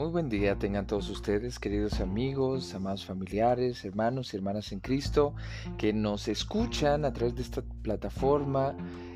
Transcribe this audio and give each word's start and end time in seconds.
Muy 0.00 0.08
buen 0.08 0.30
día 0.30 0.58
tengan 0.58 0.86
todos 0.86 1.10
ustedes, 1.10 1.58
queridos 1.58 2.00
amigos, 2.00 2.74
amados 2.74 3.04
familiares, 3.04 3.84
hermanos 3.84 4.32
y 4.32 4.38
hermanas 4.38 4.72
en 4.72 4.80
Cristo, 4.80 5.34
que 5.76 5.92
nos 5.92 6.26
escuchan 6.26 7.04
a 7.04 7.12
través 7.12 7.34
de 7.34 7.42
esta 7.42 7.60
plataforma 7.82 8.74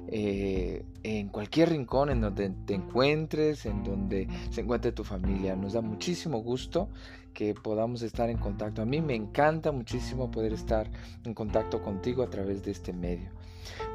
eh, 0.09 0.85
en 1.03 1.29
cualquier 1.29 1.71
rincón 1.71 2.11
en 2.11 2.21
donde 2.21 2.51
te 2.67 2.75
encuentres, 2.75 3.65
en 3.65 3.83
donde 3.83 4.29
se 4.51 4.61
encuentre 4.61 4.93
tu 4.93 5.05
familia. 5.05 5.57
Nos 5.57 5.73
da 5.73 5.81
muchísimo 5.81 6.43
gusto 6.43 6.91
que 7.33 7.55
podamos 7.55 8.03
estar 8.03 8.29
en 8.29 8.37
contacto. 8.37 8.83
A 8.83 8.85
mí 8.85 9.01
me 9.01 9.15
encanta 9.15 9.73
muchísimo 9.73 10.31
poder 10.31 10.53
estar 10.53 10.91
en 11.25 11.33
contacto 11.33 11.81
contigo 11.81 12.23
a 12.23 12.29
través 12.29 12.63
de 12.63 12.73
este 12.73 12.93
medio. 12.93 13.31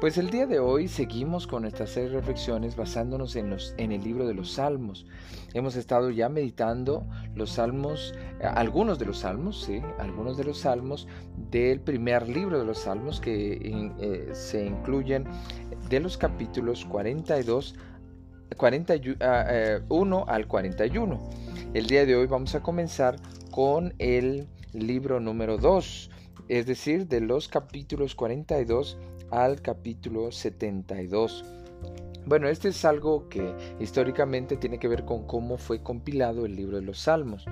Pues 0.00 0.18
el 0.18 0.30
día 0.30 0.46
de 0.46 0.58
hoy 0.58 0.88
seguimos 0.88 1.46
con 1.46 1.62
nuestras 1.62 1.90
serie 1.90 2.10
reflexiones 2.10 2.76
basándonos 2.76 3.36
en, 3.36 3.50
los, 3.50 3.74
en 3.76 3.92
el 3.92 4.02
libro 4.02 4.26
de 4.26 4.34
los 4.34 4.52
Salmos. 4.52 5.06
Hemos 5.52 5.76
estado 5.76 6.10
ya 6.10 6.28
meditando 6.28 7.06
los 7.34 7.50
salmos, 7.50 8.14
eh, 8.40 8.46
algunos 8.46 8.98
de 8.98 9.06
los 9.06 9.18
salmos, 9.18 9.64
sí, 9.64 9.82
algunos 9.98 10.36
de 10.36 10.44
los 10.44 10.58
salmos 10.58 11.08
del 11.50 11.80
primer 11.80 12.28
libro 12.28 12.58
de 12.58 12.64
los 12.64 12.78
salmos 12.78 13.20
que 13.20 13.58
eh, 14.00 14.28
se 14.32 14.64
incluyen 14.64 15.24
de 15.88 16.00
los 16.00 16.16
capítulos 16.16 16.84
42 16.84 17.74
41 18.56 19.16
ah, 19.20 20.32
al 20.32 20.46
41. 20.46 21.30
El 21.74 21.86
día 21.86 22.04
de 22.06 22.16
hoy 22.16 22.26
vamos 22.26 22.54
a 22.54 22.62
comenzar 22.62 23.16
con 23.50 23.94
el 23.98 24.48
libro 24.72 25.20
número 25.20 25.58
2, 25.58 26.10
es 26.48 26.66
decir, 26.66 27.06
de 27.06 27.20
los 27.20 27.48
capítulos 27.48 28.14
42 28.14 28.98
al 29.30 29.62
capítulo 29.62 30.32
72. 30.32 31.44
Bueno, 32.26 32.48
este 32.48 32.68
es 32.68 32.84
algo 32.84 33.28
que 33.28 33.54
históricamente 33.80 34.56
tiene 34.56 34.78
que 34.78 34.88
ver 34.88 35.04
con 35.04 35.26
cómo 35.26 35.56
fue 35.56 35.82
compilado 35.82 36.44
el 36.44 36.54
libro 36.54 36.76
de 36.76 36.82
los 36.82 37.00
Salmos. 37.00 37.46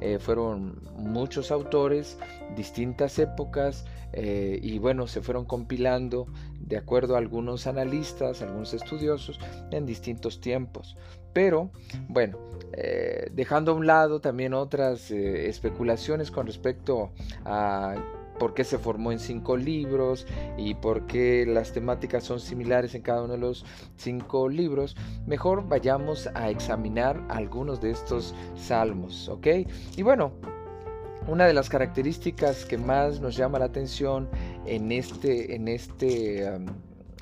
Eh, 0.00 0.18
fueron 0.18 0.80
muchos 0.94 1.50
autores, 1.50 2.18
distintas 2.54 3.18
épocas, 3.18 3.86
eh, 4.12 4.58
y 4.62 4.78
bueno, 4.78 5.06
se 5.06 5.22
fueron 5.22 5.46
compilando 5.46 6.26
de 6.58 6.76
acuerdo 6.76 7.14
a 7.14 7.18
algunos 7.18 7.66
analistas, 7.66 8.42
algunos 8.42 8.74
estudiosos, 8.74 9.40
en 9.70 9.86
distintos 9.86 10.40
tiempos. 10.40 10.96
Pero 11.32 11.70
bueno, 12.08 12.38
eh, 12.74 13.30
dejando 13.32 13.72
a 13.72 13.74
un 13.74 13.86
lado 13.86 14.20
también 14.20 14.52
otras 14.52 15.10
especulaciones 15.10 16.30
con 16.30 16.46
respecto 16.46 17.10
a 17.44 17.94
por 18.40 18.54
qué 18.54 18.64
se 18.64 18.78
formó 18.78 19.12
en 19.12 19.18
cinco 19.18 19.54
libros 19.54 20.26
y 20.56 20.74
por 20.74 21.06
qué 21.06 21.44
las 21.46 21.72
temáticas 21.72 22.24
son 22.24 22.40
similares 22.40 22.94
en 22.94 23.02
cada 23.02 23.22
uno 23.22 23.34
de 23.34 23.38
los 23.38 23.66
cinco 23.96 24.48
libros, 24.48 24.96
mejor 25.26 25.68
vayamos 25.68 26.26
a 26.34 26.48
examinar 26.48 27.22
algunos 27.28 27.82
de 27.82 27.90
estos 27.90 28.34
salmos, 28.56 29.28
¿ok? 29.28 29.46
Y 29.94 30.02
bueno, 30.02 30.32
una 31.28 31.46
de 31.46 31.52
las 31.52 31.68
características 31.68 32.64
que 32.64 32.78
más 32.78 33.20
nos 33.20 33.36
llama 33.36 33.58
la 33.58 33.66
atención 33.66 34.30
en 34.64 34.90
este, 34.90 35.54
en 35.54 35.68
este, 35.68 36.46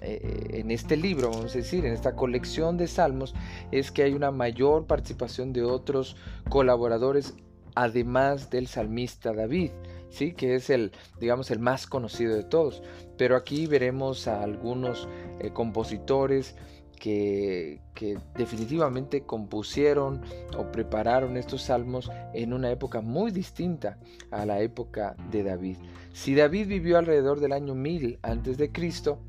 eh, 0.00 0.50
en 0.50 0.70
este 0.70 0.96
libro, 0.96 1.30
vamos 1.30 1.52
a 1.52 1.58
decir, 1.58 1.84
en 1.84 1.94
esta 1.94 2.14
colección 2.14 2.76
de 2.76 2.86
salmos, 2.86 3.34
es 3.72 3.90
que 3.90 4.04
hay 4.04 4.14
una 4.14 4.30
mayor 4.30 4.86
participación 4.86 5.52
de 5.52 5.64
otros 5.64 6.14
colaboradores, 6.48 7.34
además 7.74 8.50
del 8.50 8.68
salmista 8.68 9.32
David. 9.32 9.72
¿Sí? 10.10 10.32
que 10.32 10.54
es 10.54 10.70
el, 10.70 10.92
digamos, 11.20 11.50
el 11.50 11.58
más 11.58 11.86
conocido 11.86 12.34
de 12.34 12.44
todos. 12.44 12.82
Pero 13.16 13.36
aquí 13.36 13.66
veremos 13.66 14.28
a 14.28 14.42
algunos 14.42 15.08
eh, 15.40 15.50
compositores 15.52 16.56
que, 16.98 17.80
que, 17.94 18.18
definitivamente 18.36 19.22
compusieron 19.22 20.20
o 20.56 20.70
prepararon 20.72 21.36
estos 21.36 21.62
salmos 21.62 22.10
en 22.34 22.52
una 22.52 22.70
época 22.70 23.00
muy 23.00 23.30
distinta 23.30 23.98
a 24.30 24.44
la 24.44 24.60
época 24.60 25.16
de 25.30 25.44
David. 25.44 25.76
Si 26.12 26.34
David 26.34 26.66
vivió 26.66 26.98
alrededor 26.98 27.38
del 27.38 27.52
año 27.52 27.74
1000 27.74 28.18
antes 28.22 28.58
de 28.58 28.72
Cristo, 28.72 29.20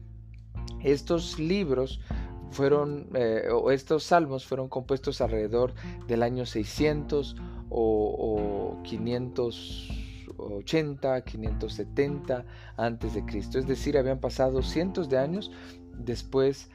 estos 0.83 1.37
libros 1.37 1.99
fueron 2.51 3.09
eh, 3.13 3.47
o 3.51 3.71
estos 3.71 4.03
salmos 4.03 4.45
fueron 4.45 4.69
compuestos 4.69 5.21
alrededor 5.21 5.73
del 6.07 6.23
año 6.23 6.45
600 6.45 7.35
o, 7.69 8.77
o 8.79 8.83
500 8.83 9.98
580, 10.65 11.21
570 11.21 12.45
antes 12.77 13.13
de 13.13 13.25
Cristo. 13.25 13.59
Es 13.59 13.67
decir, 13.67 13.97
habían 13.97 14.19
pasado 14.19 14.61
cientos 14.61 15.09
de 15.09 15.17
años 15.17 15.51
después 15.97 16.69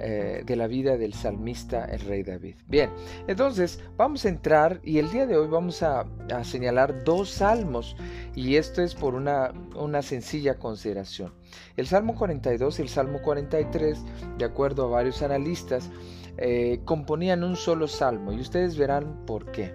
eh, 0.00 0.44
de 0.46 0.56
la 0.56 0.66
vida 0.66 0.96
del 0.96 1.12
salmista 1.12 1.84
el 1.86 2.00
rey 2.00 2.22
David. 2.22 2.54
Bien, 2.68 2.90
entonces 3.26 3.80
vamos 3.96 4.24
a 4.24 4.28
entrar 4.28 4.80
y 4.84 4.98
el 4.98 5.10
día 5.10 5.26
de 5.26 5.36
hoy 5.36 5.48
vamos 5.48 5.82
a, 5.82 6.06
señalar 6.44 7.04
dos 7.04 7.30
salmos 7.30 7.96
y 8.34 8.56
esto 8.56 8.80
es 8.80 8.94
por 8.94 9.14
una, 9.14 9.52
una 9.74 10.02
sencilla 10.02 10.54
consideración. 10.54 11.34
El 11.76 11.86
Salmo 11.86 12.14
42 12.14 12.78
y 12.78 12.82
el 12.82 12.88
Salmo 12.88 13.20
43, 13.20 13.98
de 14.38 14.44
acuerdo 14.44 14.84
a 14.84 14.90
varios 14.90 15.22
analistas, 15.22 15.90
eh, 16.36 16.80
componían 16.84 17.42
un 17.42 17.56
solo 17.56 17.88
salmo 17.88 18.32
y 18.32 18.40
ustedes 18.40 18.78
verán 18.78 19.26
por 19.26 19.50
qué. 19.50 19.74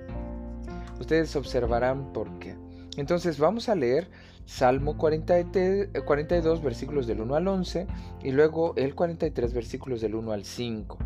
Ustedes 1.04 1.36
observarán 1.36 2.14
por 2.14 2.40
qué. 2.40 2.56
Entonces 2.96 3.38
vamos 3.38 3.68
a 3.68 3.76
leer 3.76 4.10
Salmo 4.46 4.98
42 4.98 6.64
versículos 6.64 7.08
del 7.08 7.20
1 7.20 7.36
al 7.36 7.46
11 7.46 7.88
y 8.24 8.32
luego 8.32 8.74
el 8.78 8.96
43 8.96 9.54
versículos 9.54 10.00
del 10.00 10.16
1 10.16 10.32
al 10.32 10.46
5. 10.46 10.98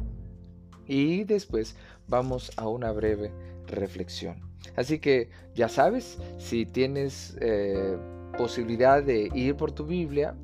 Y 0.86 1.24
después 1.24 1.78
vamos 2.08 2.52
a 2.58 2.68
una 2.68 2.92
breve 2.92 3.32
reflexión. 3.66 4.40
Así 4.76 5.00
que 5.00 5.32
ya 5.56 5.68
sabes, 5.68 6.20
si 6.38 6.68
tienes 6.68 7.36
eh, 7.42 7.98
posibilidad 8.38 9.02
de 9.02 9.32
ir 9.34 9.56
por 9.56 9.72
tu 9.72 9.88
Biblia, 9.88 10.36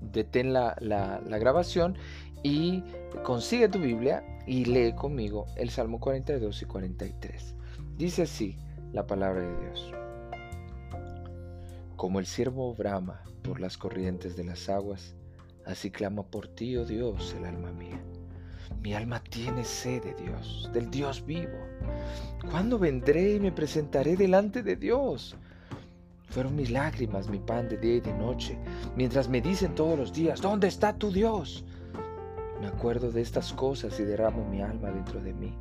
detén 0.00 0.54
la, 0.54 0.74
la 0.80 1.38
grabación 1.38 1.98
y 2.42 2.82
consigue 3.24 3.68
tu 3.68 3.78
Biblia 3.78 4.24
y 4.46 4.64
lee 4.64 4.94
conmigo 4.94 5.44
el 5.56 5.68
Salmo 5.68 6.00
42 6.00 6.62
y 6.62 6.64
43. 6.64 7.56
Dice 7.98 8.22
así, 8.22 8.56
la 8.92 9.06
palabra 9.06 9.40
de 9.40 9.60
Dios. 9.60 9.92
Como 11.96 12.20
el 12.20 12.26
siervo 12.26 12.74
brama 12.74 13.22
por 13.42 13.60
las 13.60 13.78
corrientes 13.78 14.36
de 14.36 14.44
las 14.44 14.68
aguas, 14.68 15.14
así 15.64 15.90
clama 15.90 16.24
por 16.24 16.48
ti, 16.48 16.76
oh 16.76 16.84
Dios, 16.84 17.34
el 17.38 17.46
alma 17.46 17.72
mía. 17.72 18.00
Mi 18.82 18.94
alma 18.94 19.22
tiene 19.22 19.64
sed 19.64 20.02
de 20.02 20.14
Dios, 20.14 20.68
del 20.72 20.90
Dios 20.90 21.24
vivo. 21.24 21.56
¿Cuándo 22.50 22.78
vendré 22.78 23.34
y 23.34 23.40
me 23.40 23.52
presentaré 23.52 24.16
delante 24.16 24.62
de 24.62 24.76
Dios? 24.76 25.36
Fueron 26.28 26.56
mis 26.56 26.70
lágrimas 26.70 27.28
mi 27.28 27.38
pan 27.38 27.68
de 27.68 27.76
día 27.76 27.96
y 27.96 28.00
de 28.00 28.14
noche, 28.14 28.58
mientras 28.96 29.28
me 29.28 29.40
dicen 29.40 29.74
todos 29.74 29.98
los 29.98 30.12
días, 30.12 30.40
¿dónde 30.40 30.68
está 30.68 30.94
tu 30.94 31.10
Dios? 31.12 31.64
Me 32.60 32.66
acuerdo 32.66 33.10
de 33.10 33.22
estas 33.22 33.52
cosas 33.52 33.98
y 34.00 34.04
derramo 34.04 34.44
mi 34.48 34.62
alma 34.62 34.90
dentro 34.90 35.20
de 35.20 35.32
mí 35.32 35.56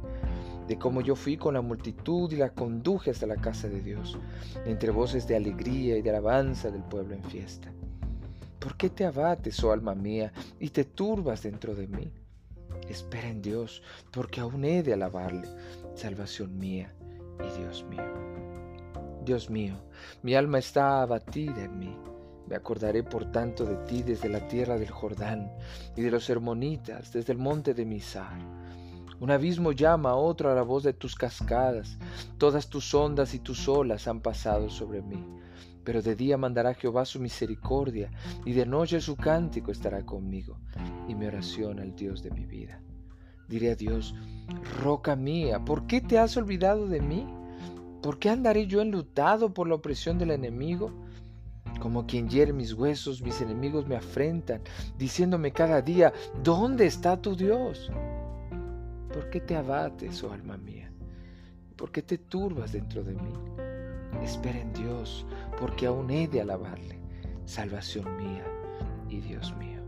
de 0.68 0.78
cómo 0.78 1.02
yo 1.02 1.16
fui 1.16 1.38
con 1.38 1.54
la 1.54 1.62
multitud 1.62 2.32
y 2.32 2.38
la 2.38 2.50
conduje 2.50 3.12
hasta 3.12 3.26
la 3.26 3.36
casa 3.36 3.68
de 3.68 3.82
Dios, 3.82 4.18
entre 4.66 4.92
voces 4.92 5.28
de 5.28 5.36
alegría 5.36 5.98
y 5.98 6.02
de 6.02 6.10
alabanza 6.10 6.70
del 6.70 6.84
pueblo 6.84 7.16
en 7.16 7.24
fiesta. 7.24 7.72
¿Por 8.60 8.78
qué 8.78 8.90
te 8.90 9.06
abates, 9.06 9.64
oh 9.64 9.72
alma 9.72 9.96
mía, 9.96 10.32
y 10.60 10.70
te 10.70 10.86
turbas 10.86 11.44
dentro 11.44 11.74
de 11.74 11.88
mí? 11.88 12.12
Espera 12.88 13.28
en 13.28 13.42
Dios, 13.42 13.82
porque 14.12 14.40
aún 14.40 14.64
he 14.66 14.84
de 14.84 14.94
alabarle, 14.94 15.48
salvación 15.96 16.58
mía 16.58 16.94
y 17.40 17.60
Dios 17.60 17.84
mío. 17.90 18.04
Dios 19.26 19.50
mío, 19.50 19.76
mi 20.24 20.36
alma 20.36 20.60
está 20.60 21.02
abatida 21.02 21.64
en 21.64 21.80
mí. 21.80 21.98
Me 22.48 22.56
acordaré 22.56 23.04
por 23.04 23.32
tanto 23.32 23.66
de 23.66 23.78
ti 23.86 24.04
desde 24.04 24.30
la 24.30 24.48
tierra 24.48 24.78
del 24.78 24.90
Jordán 24.90 25.52
y 25.96 26.02
de 26.02 26.12
los 26.12 26.30
hermonitas, 26.30 27.14
desde 27.14 27.34
el 27.34 27.40
monte 27.40 27.74
de 27.74 27.86
Misar 27.86 28.62
un 29.22 29.30
abismo 29.30 29.72
llama 29.72 30.10
a 30.10 30.16
otro 30.16 30.52
a 30.52 30.56
la 30.56 30.64
voz 30.64 30.82
de 30.82 30.94
tus 30.94 31.14
cascadas. 31.14 32.00
Todas 32.40 32.70
tus 32.70 32.92
ondas 32.96 33.36
y 33.36 33.40
tus 33.40 33.70
olas 33.70 34.08
han 34.08 34.20
pasado 34.20 34.68
sobre 34.72 35.04
mí. 35.04 35.24
Pero 35.84 36.02
de 36.02 36.16
día 36.16 36.38
mandará 36.38 36.74
Jehová 36.74 37.06
su 37.06 37.20
misericordia, 37.20 38.10
y 38.46 38.54
de 38.54 38.66
noche 38.66 39.00
su 39.00 39.16
cántico 39.16 39.72
estará 39.72 40.04
conmigo, 40.08 40.58
y 41.08 41.14
mi 41.14 41.28
oración 41.28 41.80
al 41.80 41.96
Dios 41.96 42.24
de 42.24 42.32
mi 42.32 42.48
vida. 42.48 42.82
Diré 43.48 43.72
a 43.72 43.76
Dios, 43.76 44.16
roca 44.82 45.16
mía, 45.16 45.64
¿por 45.64 45.86
qué 45.86 46.02
te 46.02 46.18
has 46.18 46.36
olvidado 46.36 46.88
de 46.88 47.02
mí? 47.02 47.28
¿Por 48.02 48.18
qué 48.18 48.32
andaré 48.32 48.66
yo 48.66 48.82
enlutado 48.82 49.54
por 49.54 49.68
la 49.68 49.76
opresión 49.76 50.18
del 50.18 50.32
enemigo? 50.32 50.92
Como 51.80 52.08
quien 52.08 52.28
hiere 52.28 52.54
mis 52.54 52.74
huesos, 52.74 53.22
mis 53.22 53.40
enemigos 53.40 53.88
me 53.88 53.96
afrentan, 53.96 54.62
diciéndome 54.98 55.52
cada 55.52 55.84
día, 55.84 56.12
¿dónde 56.44 56.88
está 56.88 57.22
tu 57.22 57.36
Dios? 57.36 57.92
¿Por 59.14 59.30
qué 59.30 59.42
te 59.42 59.56
abates, 59.56 60.24
oh 60.24 60.32
alma 60.32 60.58
mía? 60.58 60.92
¿Por 61.76 61.92
qué 61.92 62.02
te 62.02 62.18
turbas 62.18 62.72
dentro 62.72 63.04
de 63.04 63.14
mí? 63.14 63.34
Espera 64.24 64.60
en 64.60 64.72
Dios, 64.74 65.26
porque 65.60 65.86
aún 65.86 66.10
he 66.12 66.28
de 66.28 66.42
alabarle, 66.42 67.00
salvación 67.46 68.18
mía 68.18 68.46
y 69.10 69.20
Dios 69.20 69.54
mío. 69.58 69.82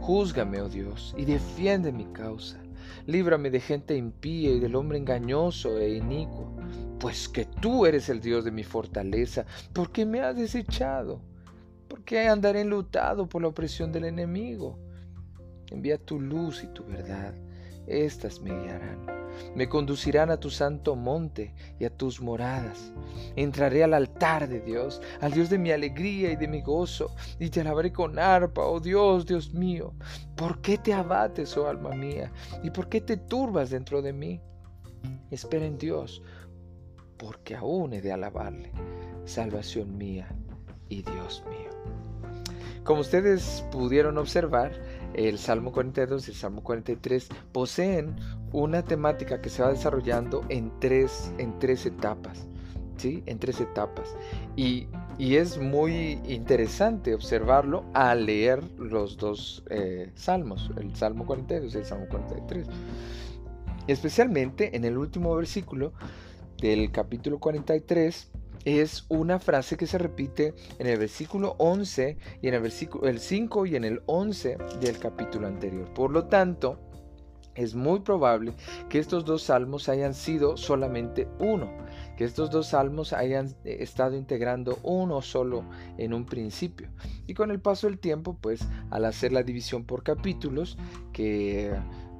Júzgame, 0.00 0.60
oh 0.60 0.68
Dios, 0.68 1.14
y 1.16 1.24
defiende 1.24 1.92
mi 1.92 2.06
causa. 2.06 2.58
líbrame 3.06 3.50
de 3.50 3.60
gente 3.60 3.96
impía 3.96 4.50
y 4.50 4.60
del 4.60 4.74
hombre 4.74 4.98
engañoso 4.98 5.78
e 5.78 5.96
inicuo. 5.96 6.56
Pues 6.98 7.28
que 7.28 7.46
tú 7.46 7.86
eres 7.86 8.08
el 8.08 8.20
Dios 8.20 8.44
de 8.44 8.50
mi 8.50 8.64
fortaleza, 8.64 9.46
¿por 9.72 9.90
qué 9.90 10.04
me 10.04 10.20
has 10.20 10.36
desechado? 10.36 11.20
¿Por 11.88 12.04
qué 12.04 12.28
andaré 12.28 12.60
enlutado 12.60 13.28
por 13.28 13.42
la 13.42 13.48
opresión 13.48 13.92
del 13.92 14.04
enemigo? 14.04 14.78
Envía 15.70 15.98
tu 15.98 16.20
luz 16.20 16.62
y 16.64 16.66
tu 16.68 16.84
verdad, 16.84 17.34
estas 17.86 18.40
me 18.40 18.50
guiarán 18.50 19.22
me 19.54 19.68
conducirán 19.68 20.30
a 20.30 20.38
tu 20.38 20.50
santo 20.50 20.96
monte 20.96 21.54
y 21.78 21.84
a 21.84 21.90
tus 21.90 22.20
moradas. 22.20 22.92
Entraré 23.36 23.84
al 23.84 23.94
altar 23.94 24.48
de 24.48 24.60
Dios, 24.60 25.00
al 25.20 25.32
Dios 25.32 25.50
de 25.50 25.58
mi 25.58 25.70
alegría 25.70 26.32
y 26.32 26.36
de 26.36 26.48
mi 26.48 26.62
gozo, 26.62 27.14
y 27.38 27.50
te 27.50 27.60
alabaré 27.60 27.92
con 27.92 28.18
arpa, 28.18 28.62
oh 28.62 28.80
Dios, 28.80 29.26
Dios 29.26 29.52
mío. 29.52 29.94
¿Por 30.36 30.60
qué 30.60 30.78
te 30.78 30.92
abates, 30.92 31.56
oh 31.56 31.68
alma 31.68 31.90
mía? 31.90 32.32
¿Y 32.62 32.70
por 32.70 32.88
qué 32.88 33.00
te 33.00 33.16
turbas 33.16 33.70
dentro 33.70 34.02
de 34.02 34.12
mí? 34.12 34.40
Espera 35.30 35.66
en 35.66 35.78
Dios, 35.78 36.22
porque 37.16 37.56
aún 37.56 37.92
he 37.92 38.00
de 38.00 38.12
alabarle, 38.12 38.70
salvación 39.24 39.96
mía 39.96 40.28
y 40.88 41.02
Dios 41.02 41.42
mío. 41.48 41.62
Como 42.84 43.02
ustedes 43.02 43.64
pudieron 43.70 44.18
observar, 44.18 44.72
el 45.14 45.38
Salmo 45.38 45.72
42 45.72 46.28
y 46.28 46.30
el 46.30 46.36
Salmo 46.36 46.62
43 46.62 47.28
poseen 47.52 48.16
una 48.52 48.82
temática 48.82 49.40
que 49.40 49.48
se 49.48 49.62
va 49.62 49.70
desarrollando 49.70 50.44
en 50.48 50.72
tres, 50.80 51.32
en 51.38 51.58
tres 51.58 51.86
etapas. 51.86 52.46
¿sí? 52.96 53.22
En 53.26 53.38
tres 53.38 53.60
etapas. 53.60 54.14
Y, 54.56 54.88
es 55.18 55.58
muy 55.58 56.18
interesante 56.26 57.14
observarlo 57.14 57.84
al 57.94 58.26
leer 58.26 58.64
los 58.78 59.16
dos 59.18 59.62
eh, 59.70 60.10
salmos, 60.14 60.70
el 60.76 60.96
Salmo 60.96 61.26
42 61.26 61.74
y 61.74 61.78
el 61.78 61.84
Salmo 61.84 62.06
43. 62.08 62.66
Especialmente 63.86 64.76
en 64.76 64.84
el 64.84 64.98
último 64.98 65.34
versículo 65.36 65.92
del 66.60 66.90
capítulo 66.90 67.38
43 67.38 68.32
es 68.64 69.04
una 69.08 69.38
frase 69.38 69.76
que 69.76 69.86
se 69.86 69.98
repite 69.98 70.54
en 70.78 70.86
el 70.86 70.98
versículo 70.98 71.56
11 71.58 72.16
y 72.40 72.48
en 72.48 72.54
el 72.54 72.62
versículo 72.62 73.08
el 73.08 73.18
5 73.18 73.66
y 73.66 73.76
en 73.76 73.84
el 73.84 74.02
11 74.06 74.56
del 74.80 74.98
capítulo 74.98 75.46
anterior. 75.46 75.92
Por 75.94 76.10
lo 76.10 76.26
tanto, 76.26 76.78
es 77.54 77.74
muy 77.74 78.00
probable 78.00 78.54
que 78.88 78.98
estos 78.98 79.24
dos 79.24 79.42
salmos 79.42 79.88
hayan 79.88 80.14
sido 80.14 80.56
solamente 80.56 81.28
uno, 81.38 81.70
que 82.16 82.24
estos 82.24 82.50
dos 82.50 82.68
salmos 82.68 83.12
hayan 83.12 83.48
eh, 83.64 83.78
estado 83.80 84.16
integrando 84.16 84.78
uno 84.82 85.20
solo 85.20 85.64
en 85.98 86.14
un 86.14 86.24
principio. 86.24 86.88
Y 87.26 87.34
con 87.34 87.50
el 87.50 87.60
paso 87.60 87.88
del 87.88 87.98
tiempo, 87.98 88.38
pues 88.40 88.66
al 88.90 89.04
hacer 89.04 89.32
la 89.32 89.42
división 89.42 89.84
por 89.84 90.02
capítulos, 90.02 90.78
que 91.12 91.74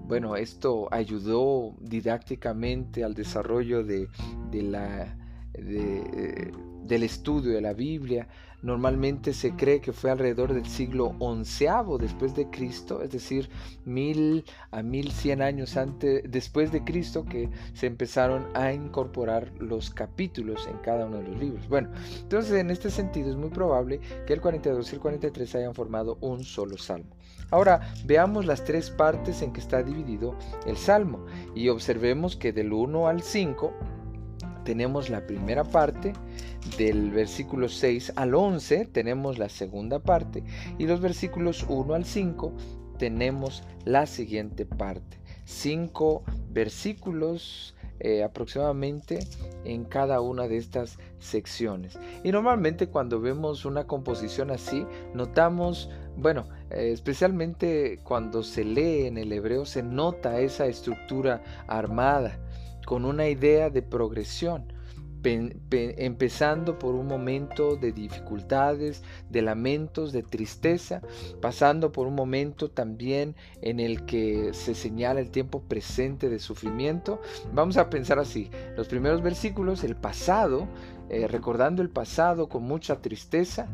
bueno, 0.05 0.37
esto 0.37 0.89
ayudó 0.91 1.75
didácticamente 1.81 3.05
al 3.05 3.15
desarrollo 3.15 3.85
de, 3.85 4.09
de 4.51 4.63
la 4.63 5.17
del 5.55 7.03
estudio 7.03 7.53
de 7.53 7.61
la 7.61 7.73
Biblia. 7.73 8.29
Normalmente 8.63 9.33
se 9.33 9.57
cree 9.57 9.81
que 9.81 9.93
fue 9.93 10.13
alrededor 10.13 10.55
del 10.55 10.67
siglo 10.67 11.17
onceavo 11.19 11.99
después 11.99 12.37
de 12.37 12.49
Cristo, 12.49 13.03
es 13.03 13.11
decir, 13.11 13.51
mil 13.85 14.45
a 14.71 14.83
mil 14.83 15.11
cien 15.11 15.43
años 15.43 15.77
antes, 15.77 16.23
después 16.31 16.71
de 16.71 16.85
Cristo, 16.85 17.25
que 17.25 17.51
se 17.75 17.89
empezaron 17.89 18.47
a 18.55 18.73
incorporar 18.73 19.53
los 19.59 19.91
capítulos 19.91 20.69
en 20.71 20.79
cada 20.79 21.07
uno 21.07 21.19
de 21.19 21.25
los 21.25 21.41
libros. 21.41 21.69
Bueno, 21.69 21.91
entonces 22.21 22.53
en 22.53 22.71
este 22.71 22.91
sentido 22.91 23.31
es 23.31 23.37
muy 23.37 23.51
probable 23.51 24.01
que 24.27 24.33
el 24.33 24.41
42 24.41 24.93
y 24.93 24.95
el 24.95 25.01
43 25.01 25.55
hayan 25.57 25.75
formado 25.75 26.19
un 26.21 26.45
solo 26.45 26.79
salmo. 26.79 27.17
Ahora 27.51 27.93
veamos 28.07 28.47
las 28.47 28.65
tres 28.65 28.91
partes 28.91 29.43
en 29.43 29.53
que 29.53 29.61
está 29.61 29.83
dividido 29.83 30.37
el 30.67 30.77
salmo 30.77 31.27
y 31.55 31.69
observemos 31.69 32.35
que 32.35 32.53
del 32.53 32.73
1 32.73 33.09
al 33.09 33.23
5 33.23 33.75
tenemos 34.65 35.11
la 35.11 35.27
primera 35.27 35.65
parte, 35.65 36.13
del 36.79 37.11
versículo 37.11 37.69
6 37.69 38.13
al 38.17 38.35
11 38.35 38.87
tenemos 38.87 39.39
la 39.39 39.49
segunda 39.49 39.99
parte 39.99 40.45
y 40.79 40.87
los 40.87 41.01
versículos 41.01 41.67
1 41.69 41.95
al 41.95 42.05
5 42.05 42.53
tenemos 42.99 43.63
la 43.85 44.07
siguiente 44.07 44.65
parte. 44.65 45.19
Cinco 45.45 46.23
versículos 46.51 47.75
eh, 47.99 48.23
aproximadamente 48.23 49.19
en 49.65 49.85
cada 49.85 50.21
una 50.21 50.47
de 50.47 50.57
estas 50.57 50.99
secciones. 51.19 51.99
Y 52.23 52.31
normalmente 52.31 52.89
cuando 52.89 53.21
vemos 53.21 53.65
una 53.65 53.87
composición 53.87 54.51
así, 54.51 54.87
notamos, 55.15 55.91
bueno, 56.17 56.47
eh, 56.71 56.91
especialmente 56.93 57.99
cuando 58.05 58.43
se 58.43 58.65
lee 58.65 59.07
en 59.07 59.19
el 59.19 59.33
hebreo, 59.33 59.67
se 59.67 59.83
nota 59.83 60.41
esa 60.41 60.67
estructura 60.67 61.43
armada 61.67 62.39
con 62.87 63.05
una 63.05 63.29
idea 63.29 63.71
de 63.71 63.83
progresión, 63.83 64.73
empezando 65.25 66.79
por 66.79 66.95
un 66.95 67.07
momento 67.07 67.77
de 67.77 67.93
dificultades, 67.93 69.03
de 69.31 69.43
lamentos, 69.43 70.13
de 70.13 70.23
tristeza, 70.23 71.01
pasando 71.41 71.93
por 71.93 72.07
un 72.07 72.15
momento 72.15 72.71
también 72.71 73.37
en 73.61 73.79
el 73.79 74.05
que 74.05 74.53
se 74.53 74.75
señala 74.75 75.21
el 75.21 75.31
tiempo 75.31 75.63
presente 75.63 76.29
de 76.29 76.39
sufrimiento. 76.39 77.21
Vamos 77.53 77.77
a 77.77 77.89
pensar 77.89 78.19
así, 78.19 78.51
los 78.77 78.89
primeros 78.89 79.23
versículos, 79.23 79.85
el 79.85 79.95
pasado, 79.95 80.67
eh, 81.09 81.29
recordando 81.29 81.83
el 81.83 81.91
pasado 81.91 82.49
con 82.49 82.65
mucha 82.65 83.01
tristeza 83.01 83.69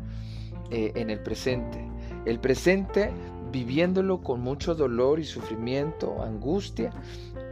eh, 0.71 0.93
en 0.97 1.09
el 1.09 1.21
presente. 1.21 1.83
El 2.27 2.41
presente 2.41 3.11
viviéndolo 3.51 4.21
con 4.21 4.41
mucho 4.41 4.75
dolor 4.75 5.19
y 5.19 5.25
sufrimiento, 5.25 6.23
angustia 6.23 6.91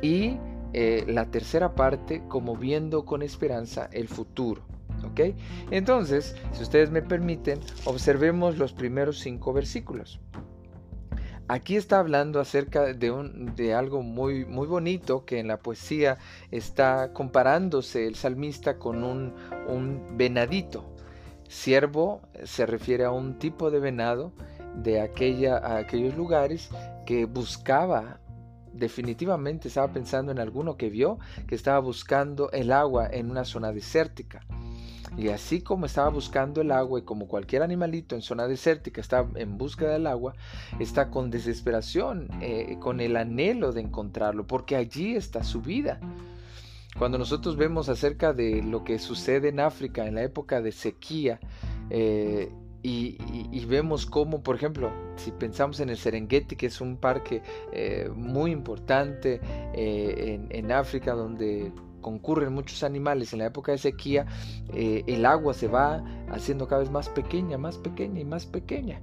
y 0.03 0.37
eh, 0.79 1.07
la 1.09 1.31
tercera 1.31 1.75
parte 1.75 2.23
como 2.29 2.55
viendo 2.55 3.07
con 3.07 3.23
esperanza 3.23 3.89
el 3.93 4.09
futuro. 4.09 4.63
Entonces, 5.71 6.37
si 6.53 6.63
ustedes 6.63 6.91
me 6.91 7.01
permiten, 7.01 7.61
observemos 7.87 8.59
los 8.59 8.75
primeros 8.75 9.21
cinco 9.21 9.55
versículos. 9.55 10.21
Aquí 11.49 11.77
está 11.77 11.99
hablando 11.99 12.41
acerca 12.41 12.93
de, 12.93 13.11
un, 13.11 13.55
de 13.57 13.73
algo 13.73 14.03
muy, 14.03 14.45
muy 14.45 14.67
bonito 14.67 15.25
que 15.25 15.39
en 15.39 15.49
la 15.49 15.61
poesía 15.61 16.19
está 16.51 17.15
comparándose 17.15 18.07
el 18.07 18.15
salmista 18.15 18.79
con 18.79 19.03
un, 19.03 19.33
un 19.69 20.19
venadito. 20.19 20.85
Siervo 21.49 22.21
se 22.45 22.67
refiere 22.67 23.05
a 23.05 23.13
un 23.13 23.39
tipo 23.39 23.71
de 23.71 23.81
venado 23.81 24.35
de 24.75 25.01
aquella, 25.01 25.57
a 25.57 25.79
aquellos 25.79 26.15
lugares 26.17 26.69
que 27.07 27.25
buscaba 27.25 28.21
definitivamente 28.79 29.69
estaba 29.69 29.93
pensando 29.93 30.33
en 30.33 30.39
alguno 30.39 30.77
que 30.77 30.91
vio 30.91 31.19
que 31.47 31.55
estaba 31.55 31.79
buscando 31.79 32.51
el 32.53 32.73
agua 32.73 33.09
en 33.11 33.31
una 33.31 33.45
zona 33.45 33.73
desértica. 33.73 34.43
Y 35.17 35.29
así 35.29 35.63
como 35.63 35.87
estaba 35.87 36.11
buscando 36.11 36.61
el 36.61 36.71
agua 36.71 36.99
y 36.99 37.03
como 37.03 37.27
cualquier 37.27 37.63
animalito 37.63 38.15
en 38.15 38.23
zona 38.23 38.47
desértica 38.47 39.01
está 39.01 39.27
en 39.35 39.57
búsqueda 39.57 39.93
del 39.93 40.07
agua, 40.07 40.35
está 40.79 41.11
con 41.11 41.31
desesperación, 41.31 42.29
eh, 42.43 42.77
con 42.81 43.01
el 43.01 43.17
anhelo 43.17 43.73
de 43.73 43.81
encontrarlo, 43.81 44.47
porque 44.47 44.77
allí 44.77 45.17
está 45.17 45.43
su 45.43 45.63
vida. 45.63 46.01
Cuando 46.99 47.19
nosotros 47.19 47.57
vemos 47.57 47.89
acerca 47.89 48.33
de 48.33 48.63
lo 48.63 48.85
que 48.85 48.99
sucede 48.99 49.49
en 49.49 49.61
África 49.61 50.07
en 50.07 50.15
la 50.15 50.23
época 50.23 50.61
de 50.61 50.73
sequía, 50.73 51.41
eh, 51.91 52.51
y, 52.89 53.65
vemos 53.67 54.07
cómo, 54.07 54.43
por 54.43 54.55
ejemplo, 54.55 54.93
si 55.17 55.33
pensamos 55.33 55.81
en 55.81 55.89
el 55.89 55.97
Serengeti, 55.97 56.55
que 56.55 56.67
es 56.67 56.81
un 56.81 56.97
parque 56.97 57.43
eh, 57.73 58.09
muy 58.15 58.53
importante 58.53 59.41
eh, 59.75 60.47
en, 60.49 60.71
África, 60.71 61.15
donde 61.15 61.73
concurren 62.01 62.53
muchos 62.53 62.85
animales 62.85 63.33
en 63.33 63.41
la 63.41 63.47
época 63.47 63.73
de 63.73 63.79
sequía, 63.79 64.27
eh, 64.73 65.03
el 65.09 65.27
agua 65.27 65.53
se 65.53 65.67
va 65.67 66.05
haciendo 66.31 66.69
cada 66.69 66.83
vez 66.83 66.91
más 66.93 67.09
pequeña, 67.09 67.59
más 67.59 67.77
pequeña 67.77 68.21
y 68.21 68.25
más 68.25 68.47
pequeña. 68.47 69.01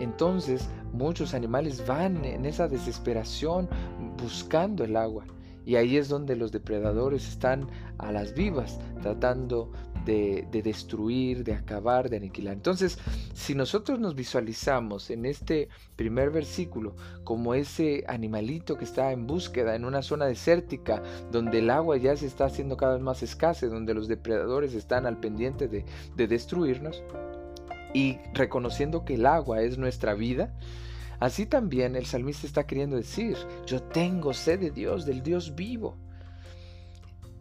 Entonces 0.00 0.70
muchos 0.94 1.34
animales 1.34 1.86
van 1.86 2.24
en 2.24 2.46
esa 2.46 2.66
desesperación 2.66 3.68
buscando 4.16 4.84
el 4.84 4.96
agua. 4.96 5.26
Y 5.66 5.76
ahí 5.76 5.98
es 5.98 6.08
donde 6.08 6.34
los 6.34 6.50
depredadores 6.50 7.28
están 7.28 7.68
a 7.98 8.10
las 8.10 8.34
vivas, 8.34 8.80
tratando 9.00 9.70
de, 10.04 10.46
destruir, 10.62 11.44
de 11.44 11.54
acabar, 11.54 12.08
de 12.10 12.16
aniquilar. 12.16 12.54
Entonces, 12.54 12.98
si 13.34 13.54
nosotros 13.54 13.98
nos 13.98 14.14
visualizamos 14.14 15.10
en 15.10 15.26
este 15.26 15.68
primer 15.96 16.30
versículo 16.30 16.94
como 17.24 17.54
ese 17.54 18.04
animalito 18.08 18.76
que 18.76 18.84
está 18.84 19.12
en 19.12 19.26
búsqueda 19.26 19.74
en 19.74 19.84
una 19.84 20.02
zona 20.02 20.26
desértica, 20.26 21.02
donde 21.30 21.58
el 21.58 21.70
agua 21.70 21.96
ya 21.96 22.16
se 22.16 22.26
está 22.26 22.46
haciendo 22.46 22.76
cada 22.76 22.94
vez 22.94 23.02
más 23.02 23.22
escasa, 23.22 23.66
donde 23.66 23.94
los 23.94 24.08
depredadores 24.08 24.74
están 24.74 25.06
al 25.06 25.20
pendiente 25.20 25.68
de, 25.68 25.84
de 26.16 26.26
destruirnos, 26.26 27.02
y 27.94 28.18
reconociendo 28.32 29.04
que 29.04 29.14
el 29.14 29.26
agua 29.26 29.62
es 29.62 29.76
nuestra 29.76 30.14
vida, 30.14 30.54
Así 31.22 31.46
también 31.46 31.94
el 31.94 32.04
salmista 32.04 32.48
está 32.48 32.66
queriendo 32.66 32.96
decir, 32.96 33.36
yo 33.64 33.80
tengo 33.80 34.34
sed 34.34 34.58
de 34.58 34.72
Dios, 34.72 35.06
del 35.06 35.22
Dios 35.22 35.54
vivo. 35.54 35.96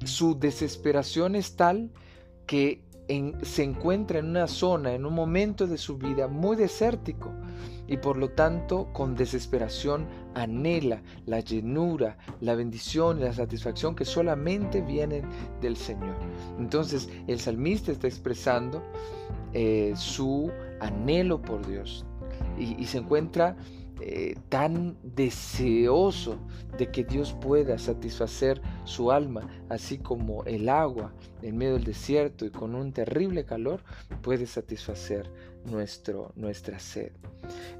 Su 0.06 0.38
desesperación 0.38 1.36
es 1.36 1.56
tal 1.56 1.90
que 2.46 2.82
se 3.44 3.64
encuentra 3.64 4.20
en 4.20 4.28
una 4.28 4.48
zona, 4.48 4.94
en 4.94 5.06
un 5.06 5.14
momento 5.14 5.68
de 5.68 5.78
su 5.78 5.98
vida 5.98 6.28
muy 6.28 6.56
desértico 6.56 7.32
y 7.88 7.98
por 7.98 8.16
lo 8.16 8.30
tanto 8.30 8.88
con 8.94 9.16
desesperación 9.16 10.08
anhela 10.34 11.02
la 11.26 11.42
llenura, 11.42 12.18
la 12.40 12.56
bendición 12.56 13.20
y 13.20 13.24
la 13.24 13.34
satisfacción 13.34 13.96
que 13.96 14.06
solamente 14.06 14.82
vienen 14.82 15.26
del 15.60 15.76
Señor. 15.76 16.16
Entonces 16.58 17.10
el 17.28 17.40
salmista 17.40 17.92
está 17.92 18.08
expresando 18.08 18.82
eh, 19.54 19.92
su 19.98 20.50
anhelo 20.80 21.42
por 21.42 21.68
Dios 21.68 22.06
y, 22.58 22.86
se 22.86 23.00
encuentra 23.00 23.56
eh, 24.04 24.36
tan 24.50 24.98
deseoso 25.04 26.40
de 26.78 26.90
que 26.90 27.04
Dios 27.04 27.34
pueda 27.34 27.78
satisfacer 27.78 28.60
su 28.84 29.12
alma, 29.12 29.48
así 29.70 30.00
como 30.00 30.44
el 30.46 30.70
agua 30.70 31.14
en 31.44 31.58
medio 31.58 31.74
del 31.74 31.84
desierto 31.84 32.46
y 32.46 32.50
con 32.50 32.74
un 32.74 32.94
terrible 32.94 33.46
calor 33.46 33.84
puede 34.24 34.48
satisfacer 34.48 35.30
nuestro, 35.66 36.32
nuestra 36.36 36.80
sed. 36.80 37.12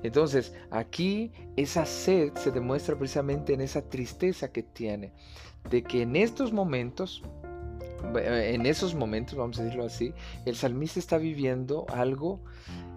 Entonces, 0.04 0.54
aquí 0.70 1.32
esa 1.56 1.86
sed 1.86 2.34
se 2.36 2.52
demuestra 2.52 2.96
precisamente 2.96 3.54
en 3.54 3.62
esa 3.62 3.82
tristeza 3.82 4.52
que 4.52 4.62
tiene, 4.62 5.14
de 5.72 5.82
que 5.84 6.04
en 6.04 6.16
estos 6.16 6.54
momentos, 6.54 7.24
en 8.16 8.66
esos 8.66 8.96
momentos, 8.96 9.38
vamos 9.38 9.60
a 9.60 9.64
decirlo 9.64 9.86
así, 9.86 10.14
el 10.46 10.56
salmista 10.56 11.00
está 11.00 11.18
viviendo 11.18 11.86
algo 11.90 12.42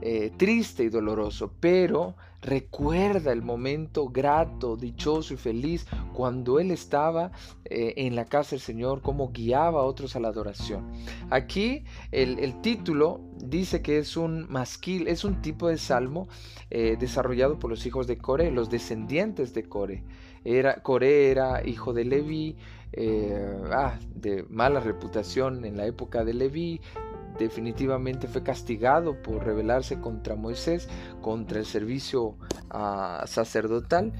eh, 0.00 0.32
triste 0.36 0.84
y 0.84 0.88
doloroso, 0.88 1.52
pero 1.60 2.14
recuerda 2.42 3.32
el 3.32 3.42
momento 3.42 4.08
grato, 4.08 4.76
dichoso 4.76 5.32
y 5.32 5.36
feliz 5.38 5.86
cuando 6.12 6.60
él 6.60 6.70
estaba 6.70 7.32
eh, 7.64 7.94
en 7.96 8.14
la 8.14 8.26
casa 8.26 8.50
del 8.50 8.60
Señor, 8.60 9.00
cómo 9.00 9.30
guiaba 9.32 9.80
a 9.80 9.84
otros 9.84 10.14
a 10.14 10.20
la 10.20 10.28
adoración. 10.28 10.92
Aquí 11.30 11.84
el, 12.12 12.60
título 12.60 13.20
dice 13.38 13.80
que 13.80 13.98
es 13.98 14.16
un 14.16 14.46
masquil, 14.50 15.08
es 15.08 15.24
un 15.24 15.40
tipo 15.40 15.68
de 15.68 15.78
salmo 15.78 16.28
eh, 16.70 16.96
desarrollado 16.98 17.58
por 17.58 17.70
los 17.70 17.86
hijos 17.86 18.06
de 18.06 18.18
Core, 18.18 18.50
los 18.50 18.68
descendientes 18.68 19.54
de 19.54 19.64
Core. 19.64 20.04
Era, 20.44 20.82
Core 20.82 21.30
era 21.30 21.66
hijo 21.66 21.94
de 21.94 22.04
Leví, 22.04 22.56
ah, 23.70 23.98
de 24.14 24.44
mala 24.48 24.80
reputación 24.80 25.64
en 25.64 25.76
la 25.76 25.86
época 25.86 26.24
de 26.24 26.34
Leví, 26.34 26.80
definitivamente 27.38 28.28
fue 28.28 28.42
castigado 28.42 29.20
por 29.22 29.44
rebelarse 29.44 30.00
contra 30.00 30.36
Moisés, 30.36 30.88
contra 31.20 31.58
el 31.58 31.66
servicio 31.66 32.36
ah, 32.70 33.24
sacerdotal 33.26 34.12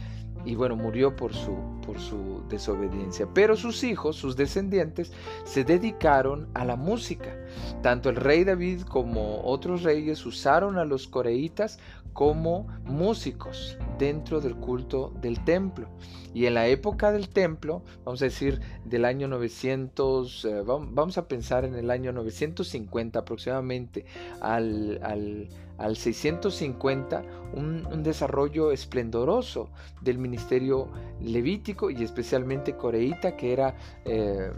y 0.45 0.55
bueno, 0.55 0.77
murió 0.77 1.17
por 1.17 1.35
su, 1.35 1.57
por 1.85 1.99
su 1.99 2.43
desobediencia. 2.49 3.29
Pero 3.33 3.57
sus 3.57 3.85
hijos, 3.85 4.17
sus 4.17 4.37
descendientes, 4.37 5.13
se 5.45 5.65
dedicaron 5.65 6.49
a 6.55 6.65
la 6.65 6.77
música. 6.77 7.37
Tanto 7.83 8.11
el 8.11 8.17
rey 8.17 8.45
David 8.45 8.83
como 8.83 9.43
otros 9.43 9.83
reyes 9.83 10.25
usaron 10.27 10.79
a 10.79 10.85
los 10.85 11.09
coreitas 11.09 11.79
como 12.15 12.69
músicos 12.85 13.77
dentro 13.99 14.41
del 14.41 14.55
culto 14.57 15.13
del 15.21 15.45
templo. 15.45 15.89
Y 16.33 16.47
en 16.47 16.55
la 16.55 16.67
época 16.67 17.13
del 17.13 17.29
templo, 17.29 17.83
vamos 18.05 18.23
a 18.23 18.25
decir 18.25 18.61
del 18.85 19.05
año 19.05 19.29
900, 19.29 20.45
eh, 20.45 20.63
vamos 20.65 21.19
a 21.19 21.29
pensar 21.29 21.65
en 21.65 21.75
el 21.75 21.91
año 21.91 22.13
950 22.13 23.21
aproximadamente 23.21 24.05
al, 24.41 24.99
al, 25.03 25.49
650, 25.79 27.23
un, 27.55 28.03
desarrollo 28.03 28.73
esplendoroso 28.73 29.71
del 30.01 30.19
ministerio 30.19 30.91
levítico 31.21 31.91
y 31.91 32.03
especialmente 32.03 32.77
coreíta 32.77 33.37
que 33.37 33.53
era 33.53 33.77
eh, 34.05 34.53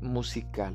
musical. 0.00 0.74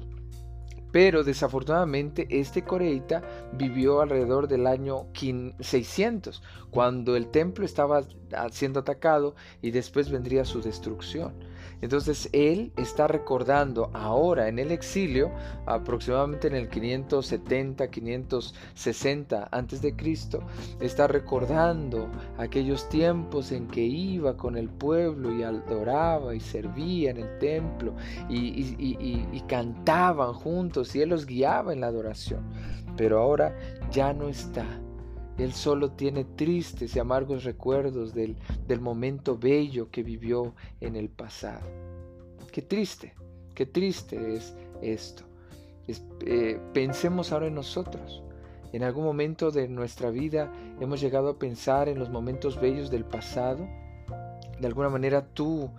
Pero 0.92 1.26
desafortunadamente 1.26 2.26
este 2.30 2.64
coreita 2.64 3.22
vivió 3.52 4.00
alrededor 4.00 4.48
del 4.48 4.66
año 4.66 5.08
600, 5.60 6.42
cuando 6.70 7.18
el 7.18 7.28
templo 7.28 7.66
estaba 7.66 8.04
siendo 8.52 8.80
atacado 8.80 9.36
y 9.62 9.72
después 9.72 10.10
vendría 10.10 10.46
su 10.46 10.62
destrucción. 10.62 11.34
Entonces 11.82 12.30
él 12.32 12.72
está 12.78 13.08
recordando 13.08 13.90
ahora 13.94 14.48
en 14.48 14.60
el 14.60 14.72
exilio, 14.72 15.32
aproximadamente 15.66 16.48
en 16.48 16.56
el 16.56 16.70
570, 16.70 17.90
560 17.90 19.50
antes 19.52 19.82
de 19.82 19.96
Cristo, 19.96 20.42
está 20.80 21.08
recordando 21.08 22.10
aquellos 22.38 22.88
tiempos 22.90 23.52
en 23.52 23.68
que 23.68 23.82
iba 23.82 24.38
con 24.38 24.58
el 24.58 24.70
pueblo 24.70 25.34
y 25.34 25.44
adoraba 25.44 26.34
y 26.34 26.40
servía 26.40 27.12
en 27.12 27.18
el 27.18 27.38
templo 27.40 27.94
y 28.30 29.42
cantaban 29.48 30.34
juntos 30.34 30.96
y 30.96 31.02
él 31.02 31.10
los 31.10 31.26
guiaba 31.26 31.74
en 31.74 31.82
la 31.82 31.88
adoración. 31.88 32.42
Pero 32.98 33.20
ahora 33.20 33.56
ya 33.92 34.14
no 34.14 34.30
está 34.30 34.66
él 35.38 35.54
solo 35.54 35.92
tiene 35.92 36.24
tristes 36.24 36.96
y 36.96 37.00
amargos 37.00 37.44
recuerdos 37.44 38.14
del, 38.14 38.38
momento 38.80 39.38
bello 39.38 39.90
que 39.92 40.04
vivió 40.04 40.54
en 40.80 40.96
el 40.96 41.10
pasado. 41.10 41.68
Qué 42.52 42.62
triste, 42.62 43.14
qué 43.54 43.66
triste 43.66 44.36
es 44.36 44.56
esto. 44.82 45.24
Eh, 46.26 46.60
pensemos 46.74 47.32
ahora 47.32 47.48
en 47.48 47.56
nosotros. 47.56 48.24
En 48.72 48.84
algún 48.84 49.04
momento 49.04 49.52
de 49.52 49.68
nuestra 49.68 50.10
vida 50.10 50.52
hemos 50.80 51.02
llegado 51.02 51.30
a 51.30 51.40
pensar 51.40 51.90
en 51.90 52.00
los 52.00 52.10
momentos 52.10 52.60
bellos 52.60 52.90
del 52.90 53.06
pasado. 53.06 53.68
De 54.60 54.68
alguna 54.68 54.90
manera 54.90 55.26
tú 55.34 55.70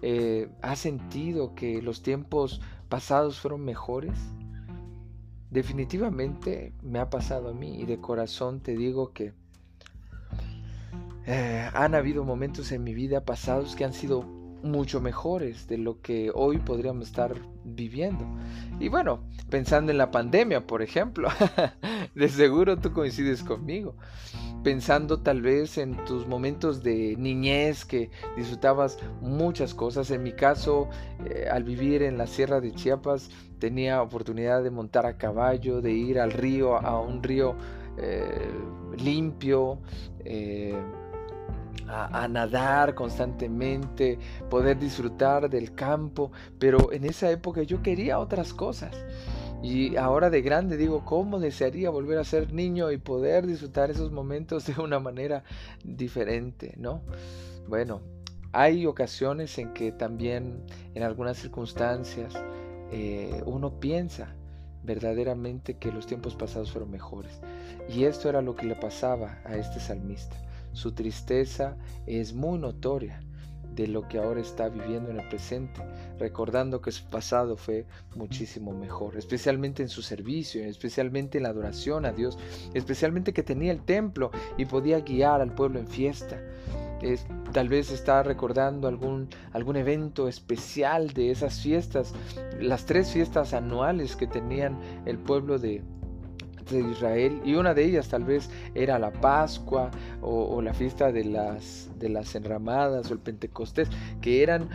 eh, 0.00 0.48
has 0.62 0.78
sentido 0.78 1.54
que 1.54 1.80
los 1.82 2.02
tiempos 2.02 2.60
pasados 2.88 3.38
fueron 3.38 3.64
mejores. 3.64 4.18
Definitivamente 5.52 6.72
me 6.80 6.98
ha 6.98 7.10
pasado 7.10 7.50
a 7.50 7.52
mí 7.52 7.82
y 7.82 7.84
de 7.84 8.00
corazón 8.00 8.60
te 8.60 8.74
digo 8.74 9.12
que 9.12 9.34
eh, 11.26 11.68
han 11.74 11.94
habido 11.94 12.24
momentos 12.24 12.72
en 12.72 12.82
mi 12.82 12.94
vida 12.94 13.26
pasados 13.26 13.76
que 13.76 13.84
han 13.84 13.92
sido 13.92 14.24
mucho 14.62 15.00
mejores 15.00 15.66
de 15.66 15.78
lo 15.78 16.00
que 16.00 16.30
hoy 16.34 16.58
podríamos 16.58 17.08
estar 17.08 17.34
viviendo. 17.64 18.24
Y 18.80 18.88
bueno, 18.88 19.20
pensando 19.50 19.92
en 19.92 19.98
la 19.98 20.10
pandemia, 20.10 20.66
por 20.66 20.82
ejemplo, 20.82 21.28
de 22.14 22.28
seguro 22.28 22.78
tú 22.78 22.92
coincides 22.92 23.42
conmigo. 23.42 23.96
Pensando 24.62 25.20
tal 25.20 25.42
vez 25.42 25.78
en 25.78 26.04
tus 26.04 26.26
momentos 26.26 26.82
de 26.82 27.16
niñez 27.18 27.84
que 27.84 28.10
disfrutabas 28.36 28.98
muchas 29.20 29.74
cosas. 29.74 30.10
En 30.10 30.22
mi 30.22 30.32
caso, 30.32 30.88
eh, 31.24 31.48
al 31.50 31.64
vivir 31.64 32.02
en 32.02 32.16
la 32.16 32.26
Sierra 32.26 32.60
de 32.60 32.72
Chiapas, 32.72 33.30
tenía 33.58 34.02
oportunidad 34.02 34.62
de 34.62 34.70
montar 34.70 35.06
a 35.06 35.16
caballo, 35.16 35.80
de 35.80 35.92
ir 35.92 36.20
al 36.20 36.32
río, 36.32 36.76
a 36.76 37.00
un 37.00 37.22
río 37.22 37.56
eh, 37.98 38.50
limpio. 38.98 39.78
Eh, 40.24 40.74
a, 41.88 42.26
nadar 42.28 42.94
constantemente, 42.94 44.18
poder 44.48 44.78
disfrutar 44.78 45.48
del 45.50 45.74
campo, 45.74 46.32
pero 46.58 46.92
en 46.92 47.04
esa 47.04 47.30
época 47.30 47.62
yo 47.62 47.82
quería 47.82 48.18
otras 48.18 48.54
cosas. 48.54 48.96
Y 49.62 49.96
ahora 49.96 50.28
de 50.28 50.42
grande 50.42 50.76
digo, 50.76 51.04
¿cómo 51.04 51.38
desearía 51.38 51.90
volver 51.90 52.18
a 52.18 52.24
ser 52.24 52.52
niño 52.52 52.90
y 52.90 52.98
poder 52.98 53.46
disfrutar 53.46 53.90
esos 53.90 54.10
momentos 54.10 54.66
de 54.66 54.80
una 54.80 54.98
manera 54.98 55.44
diferente, 55.84 56.74
¿no? 56.78 57.02
Bueno, 57.68 58.00
hay 58.52 58.86
ocasiones 58.86 59.56
en 59.58 59.72
que 59.72 59.92
también 59.92 60.64
en 60.94 61.02
algunas 61.02 61.38
circunstancias 61.38 62.34
eh, 62.90 63.42
uno 63.46 63.78
piensa 63.78 64.34
verdaderamente 64.82 65.74
que 65.74 65.92
los 65.92 66.06
tiempos 66.06 66.34
pasados 66.34 66.72
fueron 66.72 66.90
mejores. 66.90 67.40
Y 67.88 68.04
esto 68.04 68.28
era 68.28 68.42
lo 68.42 68.54
que 68.54 68.66
le 68.66 68.74
pasaba 68.74 69.38
a 69.44 69.56
este 69.56 69.80
salmista. 69.80 70.36
Su 70.72 70.92
tristeza 70.92 71.76
es 72.06 72.32
muy 72.32 72.58
notoria 72.58 73.20
de 73.74 73.86
lo 73.86 74.06
que 74.06 74.18
ahora 74.18 74.40
está 74.40 74.68
viviendo 74.68 75.10
en 75.10 75.20
el 75.20 75.28
presente, 75.28 75.82
recordando 76.18 76.80
que 76.80 76.92
su 76.92 77.04
pasado 77.04 77.56
fue 77.56 77.86
muchísimo 78.14 78.72
mejor, 78.72 79.16
especialmente 79.16 79.82
en 79.82 79.88
su 79.88 80.02
servicio, 80.02 80.62
especialmente 80.64 81.38
en 81.38 81.44
la 81.44 81.50
adoración 81.50 82.04
a 82.04 82.12
Dios, 82.12 82.38
especialmente 82.74 83.32
que 83.32 83.42
tenía 83.42 83.72
el 83.72 83.82
templo 83.82 84.30
y 84.58 84.66
podía 84.66 85.00
guiar 85.00 85.40
al 85.40 85.54
pueblo 85.54 85.78
en 85.78 85.88
fiesta. 85.88 86.40
tal 87.52 87.68
vez 87.68 87.90
está 87.90 88.22
recordando 88.22 88.88
algún, 88.88 89.28
algún 89.52 89.76
evento 89.76 90.28
especial 90.28 91.12
de 91.12 91.30
esas 91.30 91.60
fiestas, 91.60 92.14
las 92.60 92.86
tres 92.86 93.10
fiestas 93.10 93.54
anuales 93.54 94.16
que 94.16 94.26
tenían 94.26 94.78
el 95.06 95.18
pueblo 95.18 95.58
de, 95.58 95.82
de 96.70 96.80
Israel 96.80 97.40
y 97.44 97.54
una 97.54 97.74
de 97.74 97.84
ellas 97.84 98.08
tal 98.08 98.24
vez 98.24 98.50
era 98.74 98.98
la 98.98 99.12
Pascua 99.12 99.90
o, 100.20 100.60
la 100.62 100.74
fiesta 100.74 101.12
de 101.12 101.24
las, 101.24 101.90
de 101.98 102.08
las 102.08 102.34
enramadas 102.34 103.10
o 103.10 103.14
el 103.14 103.20
Pentecostés, 103.20 103.88
que 104.20 104.42
eran 104.42 104.68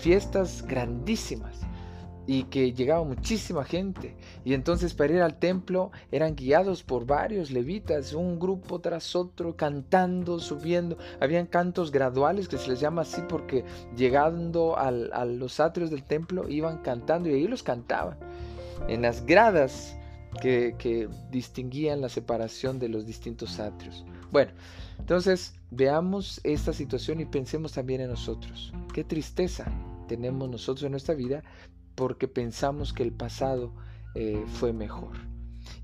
fiestas 0.00 0.64
grandísimas 0.66 1.60
y 2.26 2.44
que 2.44 2.72
llegaba 2.72 3.04
muchísima 3.04 3.64
gente. 3.64 4.14
Y 4.44 4.54
entonces 4.54 4.94
para 4.94 5.12
ir 5.12 5.20
al 5.20 5.38
templo 5.38 5.90
eran 6.12 6.36
guiados 6.36 6.82
por 6.82 7.04
varios 7.04 7.50
levitas, 7.50 8.12
un 8.12 8.38
grupo 8.38 8.80
tras 8.80 9.16
otro, 9.16 9.56
cantando, 9.56 10.38
subiendo. 10.38 10.96
Habían 11.20 11.46
cantos 11.46 11.90
graduales 11.90 12.48
que 12.48 12.58
se 12.58 12.68
les 12.68 12.80
llama 12.80 13.02
así 13.02 13.20
porque 13.28 13.64
llegando 13.96 14.76
a 14.78 14.90
los 15.24 15.58
atrios 15.60 15.90
del 15.90 16.04
templo 16.04 16.48
iban 16.48 16.78
cantando 16.78 17.28
y 17.28 17.34
ahí 17.34 17.48
los 17.48 17.62
cantaban. 17.62 18.16
En 18.88 19.02
las 19.02 19.26
gradas 19.26 19.96
que, 20.40 21.08
distinguían 21.30 22.00
la 22.00 22.08
separación 22.08 22.78
de 22.78 22.88
los 22.88 23.06
distintos 23.06 23.58
atrios. 23.58 24.04
Bueno, 24.30 24.52
entonces 24.98 25.54
veamos 25.70 26.40
esta 26.44 26.72
situación 26.72 27.20
y 27.20 27.24
pensemos 27.24 27.72
también 27.72 28.00
en 28.00 28.10
nosotros. 28.10 28.72
Qué 28.94 29.04
tristeza 29.04 29.70
tenemos 30.08 30.48
nosotros 30.48 30.84
en 30.84 30.92
nuestra 30.92 31.14
vida 31.14 31.42
porque 31.94 32.28
pensamos 32.28 32.92
que 32.92 33.02
el 33.02 33.12
pasado 33.12 33.72
eh, 34.14 34.44
fue 34.46 34.72
mejor. 34.72 35.30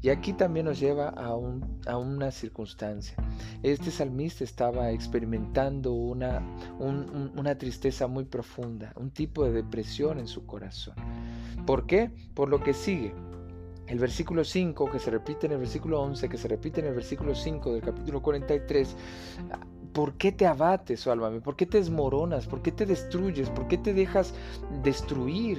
Y 0.02 0.10
aquí 0.10 0.32
también 0.32 0.66
nos 0.66 0.78
lleva 0.78 1.08
a, 1.08 1.34
una 1.34 2.30
circunstancia. 2.30 3.16
Este 3.62 3.90
salmista 3.90 4.44
estaba 4.44 4.90
experimentando 4.90 5.92
una, 5.92 6.42
una 6.78 7.56
tristeza 7.56 8.06
muy 8.06 8.24
profunda, 8.24 8.92
un 8.96 9.10
tipo 9.10 9.44
de 9.44 9.52
depresión 9.52 10.18
en 10.18 10.28
su 10.28 10.46
corazón. 10.46 10.94
¿Por 11.66 11.86
qué? 11.86 12.10
Por 12.34 12.48
lo 12.48 12.62
que 12.62 12.74
sigue. 12.74 13.12
El 13.86 13.98
versículo 13.98 14.44
5, 14.44 14.90
que 14.90 14.98
se 14.98 15.10
repite 15.10 15.46
en 15.46 15.52
el 15.52 15.58
versículo 15.58 16.00
11, 16.00 16.28
que 16.28 16.36
se 16.36 16.48
repite 16.48 16.80
en 16.80 16.86
el 16.86 16.94
versículo 16.94 17.34
5 17.34 17.72
del 17.72 17.82
capítulo 17.82 18.20
43, 18.20 18.96
¿Por 19.92 20.14
qué 20.14 20.32
te 20.32 20.46
abates, 20.46 21.06
oh 21.06 21.12
alma 21.12 21.30
¿Por 21.40 21.56
qué 21.56 21.64
te 21.64 21.78
desmoronas? 21.78 22.46
¿Por 22.46 22.60
qué 22.60 22.72
te 22.72 22.84
destruyes? 22.84 23.48
¿Por 23.48 23.66
qué 23.66 23.78
te 23.78 23.94
dejas 23.94 24.34
destruir? 24.82 25.58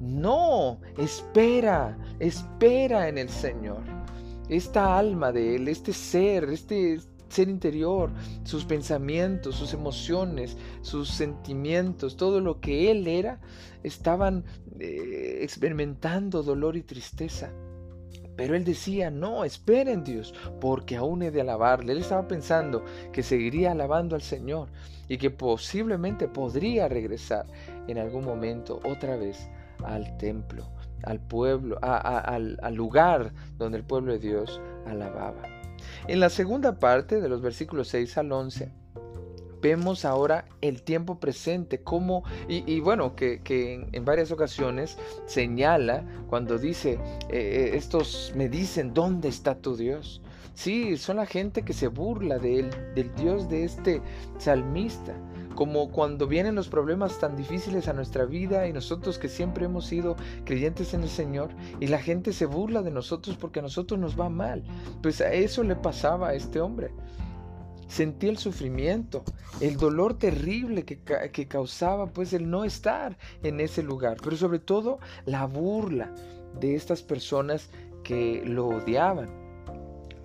No, 0.00 0.78
espera, 0.96 1.98
espera 2.20 3.08
en 3.08 3.18
el 3.18 3.28
Señor. 3.28 3.82
Esta 4.48 4.96
alma 4.96 5.32
de 5.32 5.56
Él, 5.56 5.68
este 5.68 5.92
ser, 5.92 6.44
este 6.44 7.00
ser 7.28 7.48
interior, 7.48 8.10
sus 8.44 8.64
pensamientos, 8.64 9.56
sus 9.56 9.74
emociones, 9.74 10.56
sus 10.82 11.08
sentimientos, 11.10 12.16
todo 12.16 12.40
lo 12.40 12.60
que 12.60 12.90
Él 12.90 13.06
era, 13.06 13.40
estaban 13.82 14.44
eh, 14.78 15.38
experimentando 15.42 16.42
dolor 16.42 16.76
y 16.76 16.82
tristeza. 16.82 17.50
Pero 18.38 18.54
él 18.54 18.64
decía, 18.64 19.10
no, 19.10 19.44
esperen 19.44 20.04
Dios, 20.04 20.32
porque 20.60 20.94
aún 20.94 21.22
he 21.22 21.32
de 21.32 21.40
alabarle. 21.40 21.92
Él 21.92 21.98
estaba 21.98 22.28
pensando 22.28 22.84
que 23.12 23.24
seguiría 23.24 23.72
alabando 23.72 24.14
al 24.14 24.22
Señor 24.22 24.68
y 25.08 25.18
que 25.18 25.30
posiblemente 25.30 26.28
podría 26.28 26.86
regresar 26.86 27.46
en 27.88 27.98
algún 27.98 28.24
momento 28.24 28.78
otra 28.84 29.16
vez 29.16 29.48
al 29.82 30.16
templo, 30.18 30.70
al 31.02 31.18
pueblo, 31.18 31.78
al, 31.82 32.60
al 32.62 32.74
lugar 32.76 33.32
donde 33.56 33.78
el 33.78 33.84
pueblo 33.84 34.12
de 34.12 34.20
Dios 34.20 34.60
alababa. 34.86 35.57
En 36.06 36.20
la 36.20 36.30
segunda 36.30 36.78
parte 36.78 37.20
de 37.20 37.28
los 37.28 37.42
versículos 37.42 37.88
6 37.88 38.18
al 38.18 38.32
11, 38.32 38.70
vemos 39.60 40.04
ahora 40.04 40.44
el 40.60 40.82
tiempo 40.82 41.18
presente, 41.18 41.80
como, 41.80 42.24
y, 42.48 42.80
bueno, 42.80 43.14
que, 43.14 43.40
en, 43.92 44.04
varias 44.04 44.30
ocasiones 44.30 44.96
señala 45.26 46.04
cuando 46.28 46.58
dice, 46.58 46.92
eh, 46.92 47.00
eh, 47.30 47.70
estos 47.74 48.32
me 48.36 48.48
dicen, 48.48 48.94
¿dónde 48.94 49.28
está 49.28 49.56
tu 49.56 49.76
Dios? 49.76 50.22
Sí, 50.54 50.96
son 50.96 51.16
la 51.16 51.26
gente 51.26 51.62
que 51.62 51.72
se 51.72 51.86
burla 51.86 52.38
de 52.38 52.68
del 52.94 53.14
Dios 53.14 53.48
de 53.48 53.64
este 53.64 54.02
salmista 54.38 55.14
como 55.58 55.90
cuando 55.90 56.28
vienen 56.28 56.54
los 56.54 56.68
problemas 56.68 57.18
tan 57.18 57.34
difíciles 57.34 57.88
a 57.88 57.92
nuestra 57.92 58.24
vida 58.24 58.68
y 58.68 58.72
nosotros 58.72 59.18
que 59.18 59.28
siempre 59.28 59.64
hemos 59.64 59.86
sido 59.86 60.14
creyentes 60.44 60.94
en 60.94 61.02
el 61.02 61.08
Señor 61.08 61.50
y 61.80 61.88
la 61.88 61.98
gente 61.98 62.32
se 62.32 62.46
burla 62.46 62.80
de 62.80 62.92
nosotros 62.92 63.36
porque 63.36 63.58
a 63.58 63.62
nosotros 63.62 63.98
nos 63.98 64.16
va 64.16 64.28
mal. 64.28 64.62
Pues 65.02 65.20
a 65.20 65.32
eso 65.32 65.64
le 65.64 65.74
pasaba 65.74 66.28
a 66.28 66.34
este 66.34 66.60
hombre. 66.60 66.92
Sentía 67.88 68.30
el 68.30 68.38
sufrimiento, 68.38 69.24
el 69.60 69.76
dolor 69.76 70.16
terrible 70.16 70.84
que, 70.84 71.00
que 71.32 71.48
causaba 71.48 72.06
pues 72.06 72.32
el 72.34 72.48
no 72.48 72.62
estar 72.64 73.18
en 73.42 73.58
ese 73.58 73.82
lugar, 73.82 74.18
pero 74.22 74.36
sobre 74.36 74.60
todo 74.60 75.00
la 75.26 75.44
burla 75.46 76.14
de 76.60 76.76
estas 76.76 77.02
personas 77.02 77.68
que 78.04 78.44
lo 78.46 78.68
odiaban 78.68 79.28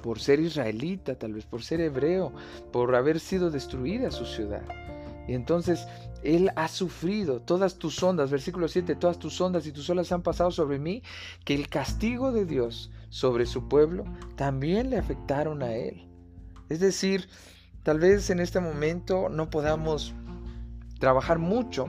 por 0.03 0.19
ser 0.19 0.41
israelita, 0.41 1.15
tal 1.15 1.33
vez 1.33 1.45
por 1.45 1.63
ser 1.63 1.81
hebreo, 1.81 2.31
por 2.71 2.93
haber 2.93 3.19
sido 3.19 3.49
destruida 3.49 4.11
su 4.11 4.27
ciudad. 4.27 4.82
Y 5.27 5.33
entonces 5.33 5.87
Él 6.23 6.51
ha 6.55 6.67
sufrido 6.67 7.41
todas 7.41 7.77
tus 7.77 8.01
ondas, 8.03 8.31
versículo 8.31 8.67
7, 8.67 8.95
todas 8.95 9.19
tus 9.19 9.39
ondas 9.39 9.65
y 9.67 9.71
tus 9.71 9.89
olas 9.89 10.11
han 10.11 10.21
pasado 10.21 10.51
sobre 10.51 10.79
mí, 10.79 11.03
que 11.45 11.55
el 11.55 11.69
castigo 11.69 12.31
de 12.31 12.45
Dios 12.45 12.91
sobre 13.09 13.45
su 13.45 13.67
pueblo 13.67 14.05
también 14.35 14.89
le 14.89 14.97
afectaron 14.97 15.63
a 15.63 15.73
Él. 15.73 16.07
Es 16.69 16.79
decir, 16.79 17.29
tal 17.83 17.99
vez 17.99 18.29
en 18.29 18.39
este 18.39 18.59
momento 18.59 19.29
no 19.29 19.49
podamos 19.49 20.13
trabajar 20.99 21.39
mucho 21.39 21.87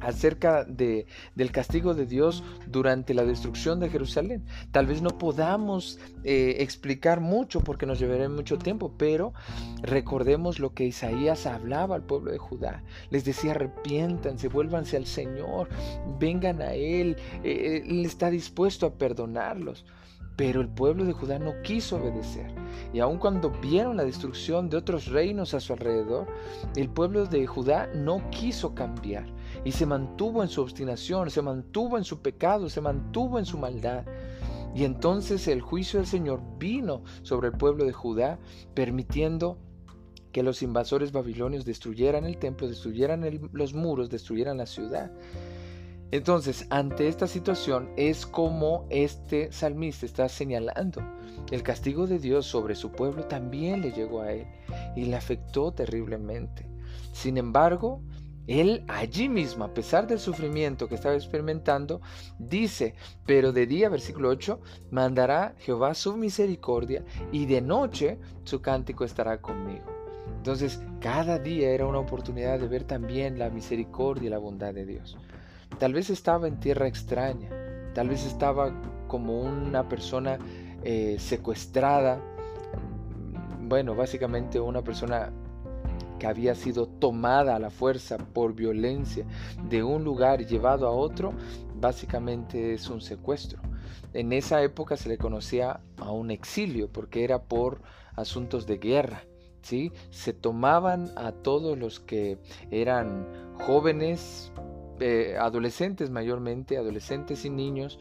acerca 0.00 0.64
de, 0.64 1.06
del 1.34 1.50
castigo 1.50 1.94
de 1.94 2.06
Dios 2.06 2.42
durante 2.66 3.14
la 3.14 3.24
destrucción 3.24 3.80
de 3.80 3.90
Jerusalén. 3.90 4.44
Tal 4.70 4.86
vez 4.86 5.02
no 5.02 5.10
podamos 5.18 5.98
eh, 6.24 6.56
explicar 6.60 7.20
mucho 7.20 7.60
porque 7.60 7.86
nos 7.86 7.98
llevará 7.98 8.28
mucho 8.28 8.58
tiempo, 8.58 8.94
pero 8.96 9.32
recordemos 9.82 10.58
lo 10.58 10.74
que 10.74 10.84
Isaías 10.84 11.46
hablaba 11.46 11.94
al 11.94 12.02
pueblo 12.02 12.30
de 12.30 12.38
Judá. 12.38 12.82
Les 13.10 13.24
decía, 13.24 13.52
arrepiéntanse, 13.52 14.48
vuélvanse 14.48 14.96
al 14.96 15.06
Señor, 15.06 15.68
vengan 16.18 16.62
a 16.62 16.74
Él, 16.74 17.16
eh, 17.42 17.82
Él 17.86 18.04
está 18.04 18.30
dispuesto 18.30 18.86
a 18.86 18.94
perdonarlos. 18.94 19.84
Pero 20.36 20.60
el 20.60 20.68
pueblo 20.68 21.04
de 21.04 21.12
Judá 21.12 21.40
no 21.40 21.52
quiso 21.62 21.96
obedecer. 21.96 22.54
Y 22.92 23.00
aun 23.00 23.18
cuando 23.18 23.50
vieron 23.50 23.96
la 23.96 24.04
destrucción 24.04 24.70
de 24.70 24.76
otros 24.76 25.06
reinos 25.06 25.52
a 25.52 25.58
su 25.58 25.72
alrededor, 25.72 26.28
el 26.76 26.88
pueblo 26.88 27.26
de 27.26 27.44
Judá 27.44 27.88
no 27.92 28.22
quiso 28.30 28.72
cambiar 28.72 29.26
y 29.64 29.72
se 29.72 29.86
mantuvo 29.86 30.42
en 30.42 30.48
su 30.48 30.62
obstinación, 30.62 31.30
se 31.30 31.42
mantuvo 31.42 31.98
en 31.98 32.04
su 32.04 32.20
pecado, 32.20 32.68
se 32.68 32.80
mantuvo 32.80 33.38
en 33.38 33.44
su 33.44 33.58
maldad. 33.58 34.04
Y 34.74 34.84
entonces 34.84 35.48
el 35.48 35.60
juicio 35.60 35.98
del 35.98 36.06
Señor 36.06 36.40
vino 36.58 37.02
sobre 37.22 37.48
el 37.48 37.54
pueblo 37.54 37.84
de 37.84 37.92
Judá, 37.92 38.38
permitiendo 38.74 39.58
que 40.32 40.42
los 40.42 40.62
invasores 40.62 41.12
babilonios 41.12 41.64
destruyeran 41.64 42.24
el 42.24 42.38
templo, 42.38 42.68
destruyeran 42.68 43.24
los 43.52 43.74
muros, 43.74 44.10
destruyeran 44.10 44.58
la 44.58 44.66
ciudad. 44.66 45.10
Entonces, 46.10 46.66
ante 46.70 47.06
esta 47.08 47.26
situación 47.26 47.90
es 47.96 48.24
como 48.24 48.86
este 48.88 49.52
salmista 49.52 50.06
está 50.06 50.28
señalando. 50.28 51.02
El 51.50 51.62
castigo 51.62 52.06
de 52.06 52.18
Dios 52.18 52.46
sobre 52.46 52.74
su 52.74 52.92
pueblo 52.92 53.24
también 53.24 53.82
le 53.82 53.92
llegó 53.92 54.22
a 54.22 54.32
él 54.32 54.46
y 54.96 55.04
le 55.04 55.16
afectó 55.16 55.72
terriblemente. 55.72 56.66
Sin 57.12 57.36
embargo, 57.36 58.00
él 58.48 58.82
allí 58.88 59.28
mismo, 59.28 59.64
a 59.64 59.74
pesar 59.74 60.06
del 60.06 60.18
sufrimiento 60.18 60.88
que 60.88 60.94
estaba 60.94 61.14
experimentando, 61.14 62.00
dice, 62.38 62.94
pero 63.26 63.52
de 63.52 63.66
día, 63.66 63.90
versículo 63.90 64.30
8, 64.30 64.58
mandará 64.90 65.54
Jehová 65.58 65.92
su 65.94 66.16
misericordia 66.16 67.04
y 67.30 67.44
de 67.44 67.60
noche 67.60 68.18
su 68.44 68.62
cántico 68.62 69.04
estará 69.04 69.42
conmigo. 69.42 69.84
Entonces, 70.38 70.80
cada 71.00 71.38
día 71.38 71.70
era 71.70 71.86
una 71.86 71.98
oportunidad 71.98 72.58
de 72.58 72.68
ver 72.68 72.84
también 72.84 73.38
la 73.38 73.50
misericordia 73.50 74.28
y 74.28 74.30
la 74.30 74.38
bondad 74.38 74.72
de 74.72 74.86
Dios. 74.86 75.18
Tal 75.78 75.92
vez 75.92 76.08
estaba 76.08 76.48
en 76.48 76.58
tierra 76.58 76.86
extraña, 76.86 77.50
tal 77.92 78.08
vez 78.08 78.24
estaba 78.24 78.72
como 79.08 79.42
una 79.42 79.90
persona 79.90 80.38
eh, 80.84 81.16
secuestrada, 81.18 82.18
bueno, 83.60 83.94
básicamente 83.94 84.58
una 84.58 84.82
persona 84.82 85.30
que 86.18 86.26
había 86.26 86.54
sido 86.54 86.86
tomada 86.86 87.56
a 87.56 87.58
la 87.58 87.70
fuerza 87.70 88.18
por 88.18 88.54
violencia 88.54 89.24
de 89.68 89.82
un 89.82 90.04
lugar 90.04 90.46
llevado 90.46 90.86
a 90.86 90.90
otro, 90.90 91.32
básicamente 91.80 92.74
es 92.74 92.88
un 92.88 93.00
secuestro. 93.00 93.60
En 94.12 94.32
esa 94.32 94.62
época 94.62 94.96
se 94.96 95.08
le 95.08 95.18
conocía 95.18 95.80
a 95.98 96.10
un 96.10 96.30
exilio 96.30 96.88
porque 96.90 97.24
era 97.24 97.42
por 97.42 97.82
asuntos 98.16 98.66
de 98.66 98.78
guerra. 98.78 99.22
¿sí? 99.62 99.92
Se 100.10 100.32
tomaban 100.32 101.10
a 101.16 101.32
todos 101.32 101.78
los 101.78 102.00
que 102.00 102.38
eran 102.70 103.26
jóvenes, 103.54 104.52
eh, 105.00 105.36
adolescentes 105.38 106.10
mayormente, 106.10 106.76
adolescentes 106.76 107.44
y 107.44 107.50
niños 107.50 107.98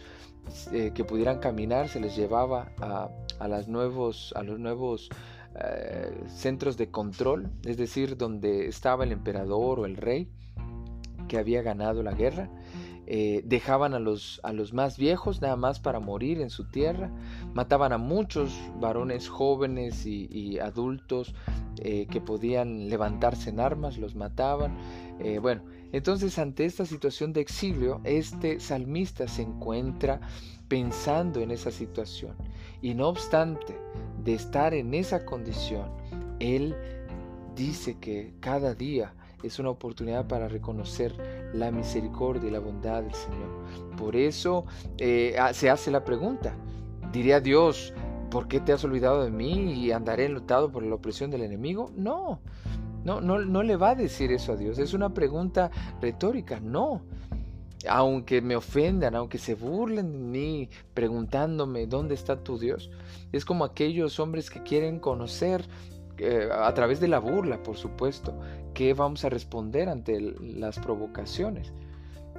eh, 0.71 0.91
que 0.93 1.03
pudieran 1.03 1.39
caminar, 1.39 1.89
se 1.89 1.99
les 1.99 2.15
llevaba 2.15 2.71
a, 2.79 3.09
a, 3.39 3.47
nuevos, 3.67 4.33
a 4.35 4.43
los 4.43 4.59
nuevos 4.59 5.09
eh, 5.59 6.23
centros 6.27 6.77
de 6.77 6.91
control, 6.91 7.49
es 7.65 7.77
decir, 7.77 8.15
donde 8.15 8.67
estaba 8.67 9.03
el 9.05 9.11
emperador 9.11 9.79
o 9.79 9.85
el 9.85 9.97
rey 9.97 10.29
que 11.27 11.37
había 11.37 11.63
ganado 11.63 12.03
la 12.03 12.11
guerra. 12.11 12.49
Eh, 13.07 13.41
dejaban 13.45 13.93
a 13.93 13.99
los, 13.99 14.41
a 14.43 14.51
los 14.51 14.73
más 14.73 14.97
viejos 14.97 15.41
nada 15.41 15.55
más 15.55 15.79
para 15.79 15.99
morir 15.99 16.41
en 16.41 16.49
su 16.49 16.65
tierra, 16.69 17.09
mataban 17.53 17.93
a 17.93 17.97
muchos 17.97 18.53
varones 18.79 19.29
jóvenes 19.29 20.05
y, 20.05 20.59
adultos 20.59 21.33
eh, 21.77 22.05
que 22.07 22.19
podían 22.19 22.89
levantarse 22.89 23.49
en 23.49 23.61
armas, 23.61 23.97
los 23.97 24.15
mataban. 24.15 24.77
bueno, 25.41 25.63
entonces 25.93 26.37
ante 26.37 26.65
esta 26.65 26.85
situación 26.85 27.31
de 27.31 27.41
exilio, 27.41 28.01
este 28.03 28.59
salmista 28.59 29.27
se 29.27 29.43
encuentra 29.43 30.19
pensando 30.67 31.39
en 31.39 31.51
esa 31.51 31.71
situación 31.71 32.35
y 32.81 32.93
no 32.93 33.07
obstante 33.07 33.79
de 34.27 34.33
estar 34.33 34.73
en 34.73 34.93
esa 34.93 35.23
condición, 35.23 35.89
Él 36.41 36.75
dice 37.55 37.97
que 37.97 38.33
cada 38.41 38.75
día 38.75 39.13
es 39.41 39.57
una 39.57 39.69
oportunidad 39.69 40.27
para 40.27 40.49
reconocer 40.49 41.15
la 41.53 41.71
misericordia 41.71 42.49
y 42.49 42.51
la 42.51 42.59
bondad 42.59 43.03
del 43.03 43.13
Señor. 43.13 43.95
Por 43.95 44.17
eso 44.17 44.65
eh, 44.97 45.37
se 45.53 45.69
hace 45.69 45.91
la 45.91 46.03
pregunta, 46.03 46.53
Diré 47.13 47.35
a 47.35 47.39
Dios, 47.39 47.93
¿por 48.29 48.49
qué 48.49 48.59
te 48.59 48.73
has 48.73 48.83
olvidado 48.83 49.23
de 49.23 49.31
mí 49.31 49.71
y 49.71 49.93
andaré 49.93 50.25
enlutado 50.25 50.69
por 50.69 50.83
la 50.83 50.95
opresión 50.95 51.31
del 51.31 51.41
enemigo? 51.41 51.89
No, 51.95 52.41
no, 53.05 53.21
no, 53.21 53.39
no 53.39 53.63
le 53.63 53.77
va 53.77 53.91
a 53.91 53.95
decir 53.95 54.33
eso 54.33 54.51
a 54.51 54.55
Dios. 54.57 54.77
Es 54.77 54.93
una 54.93 55.13
pregunta 55.13 55.71
retórica, 56.01 56.59
no. 56.59 57.01
Aunque 57.87 58.41
me 58.41 58.55
ofendan, 58.55 59.15
aunque 59.15 59.37
se 59.37 59.53
burlen 59.53 60.11
de 60.11 60.17
mí 60.17 60.69
preguntándome 60.93 61.85
dónde 61.85 62.15
está 62.15 62.43
tu 62.43 62.57
Dios, 62.57 62.89
es 63.31 63.45
como 63.45 63.65
aquellos 63.65 64.19
hombres 64.19 64.49
que 64.49 64.63
quieren 64.63 64.99
conocer 64.99 65.65
eh, 66.17 66.49
a 66.51 66.73
través 66.73 66.99
de 66.99 67.07
la 67.07 67.19
burla, 67.19 67.61
por 67.61 67.77
supuesto, 67.77 68.39
qué 68.73 68.93
vamos 68.93 69.23
a 69.25 69.29
responder 69.29 69.89
ante 69.89 70.19
las 70.19 70.79
provocaciones. 70.79 71.71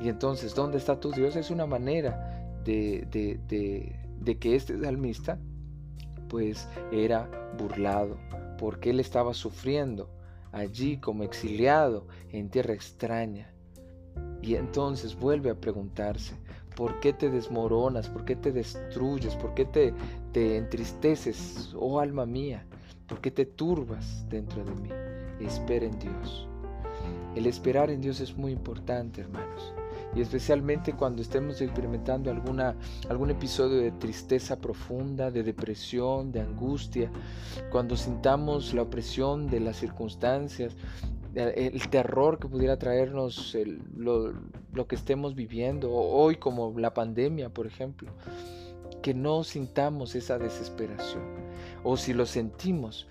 Y 0.01 0.09
entonces, 0.09 0.55
¿dónde 0.55 0.79
está 0.79 0.99
tu 0.99 1.13
Dios? 1.13 1.37
Es 1.37 1.51
una 1.51 1.67
manera 1.67 2.45
de, 2.65 3.07
de 3.09 4.39
que 4.39 4.57
este 4.57 4.79
salmista 4.81 5.39
pues 6.29 6.69
era 6.93 7.31
burlado, 7.59 8.19
porque 8.59 8.91
él 8.91 9.01
estaba 9.01 9.35
sufriendo 9.35 10.11
allí 10.53 10.99
como 10.99 11.23
exiliado 11.25 12.07
en 12.31 12.51
tierra 12.51 12.75
extraña. 12.75 13.53
Y 14.43 14.55
entonces 14.55 15.19
vuelve 15.19 15.51
a 15.51 15.55
preguntarse, 15.55 16.35
¿por 16.77 17.01
qué 17.01 17.13
te 17.13 17.31
desmoronas? 17.31 18.09
¿Por 18.09 18.25
qué 18.25 18.37
te 18.37 18.53
destruyes? 18.53 19.35
¿Por 19.37 19.55
qué 19.55 19.65
te, 19.65 19.95
te 20.33 20.57
entristeces, 20.57 21.75
oh 21.77 22.01
alma 22.01 22.27
mía? 22.27 22.65
¿Por 23.07 23.21
qué 23.21 23.31
te 23.31 23.47
turbas 23.47 24.25
dentro 24.29 24.65
de 24.65 24.75
mí? 24.77 24.91
Espera 25.41 25.87
en 25.87 25.99
Dios. 25.99 26.49
El 27.35 27.47
esperar 27.47 27.91
en 27.91 28.01
Dios 28.01 28.21
es 28.21 28.37
muy 28.37 28.53
importante, 28.53 29.23
hermanos 29.23 29.73
y 30.15 30.21
especialmente 30.21 30.95
cuando 30.95 31.23
estemos 31.23 31.61
experimentando 31.61 32.31
alguna, 32.31 32.75
algún 33.09 33.31
episodio 33.31 33.79
de 33.79 33.93
tristeza 33.93 34.59
profunda, 34.59 35.31
de 35.31 35.43
depresión, 35.43 36.33
de 36.33 36.41
angustia, 36.41 37.11
cuando 37.71 37.97
sintamos 37.97 38.73
la 38.75 38.83
opresión 38.83 39.49
de 39.49 39.61
las 39.61 39.77
circunstancias, 39.77 40.75
el 41.39 41.89
terror 41.89 42.39
que 42.39 42.49
pudiera 42.49 42.79
traernos 42.79 43.57
lo, 43.97 44.35
que 44.87 44.97
estemos 44.97 45.35
viviendo, 45.35 45.93
hoy 45.93 46.37
como 46.37 46.79
la 46.79 46.93
pandemia, 46.95 47.49
por 47.49 47.67
ejemplo, 47.67 48.11
que 49.03 49.15
no 49.15 49.45
sintamos 49.45 50.15
esa 50.15 50.39
desesperación, 50.39 51.23
o 51.85 51.97
si 51.97 52.13
lo 52.13 52.27
sentimos, 52.27 53.07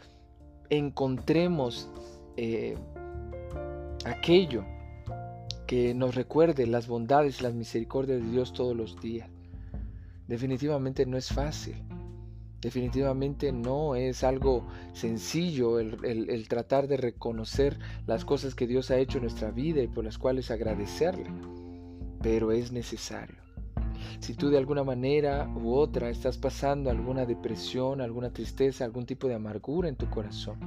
encontremos 0.70 1.90
eh, 2.36 2.78
aquello 4.06 4.66
que 5.66 5.94
nos 5.94 6.16
recuerde 6.16 6.68
las 6.68 6.88
bondades 6.88 7.40
y 7.40 7.44
las 7.44 7.54
misericordias 7.54 8.22
de 8.22 8.30
Dios 8.30 8.54
todos 8.54 8.76
los 8.76 9.00
días. 9.02 9.30
Definitivamente 10.28 11.06
no 11.06 11.18
es 11.18 11.30
fácil. 11.30 11.76
Definitivamente 12.62 13.52
no 13.52 13.96
es 13.96 14.24
algo 14.24 14.68
sencillo 14.94 15.80
el, 15.80 16.48
tratar 16.48 16.88
de 16.88 16.98
reconocer 16.98 17.78
las 18.08 18.26
cosas 18.26 18.56
que 18.56 18.68
Dios 18.68 18.90
ha 18.92 18.98
hecho 18.98 19.18
en 19.18 19.24
nuestra 19.24 19.52
vida 19.52 19.82
y 19.82 19.88
por 19.88 20.04
las 20.04 20.18
cuales 20.18 20.50
agradecerle. 20.50 21.30
Pero 22.22 22.52
es 22.52 22.72
necesario. 22.72 23.38
Si 24.20 24.34
tú 24.34 24.50
de 24.50 24.58
alguna 24.58 24.84
manera 24.84 25.48
u 25.56 25.74
otra 25.74 26.10
estás 26.10 26.38
pasando 26.38 26.90
alguna 26.90 27.26
depresión, 27.26 28.02
alguna 28.02 28.32
tristeza, 28.32 28.86
algún 28.86 29.06
tipo 29.06 29.28
de 29.28 29.36
amargura 29.36 29.90
en 29.90 29.96
tu 29.96 30.10
corazón, 30.10 30.60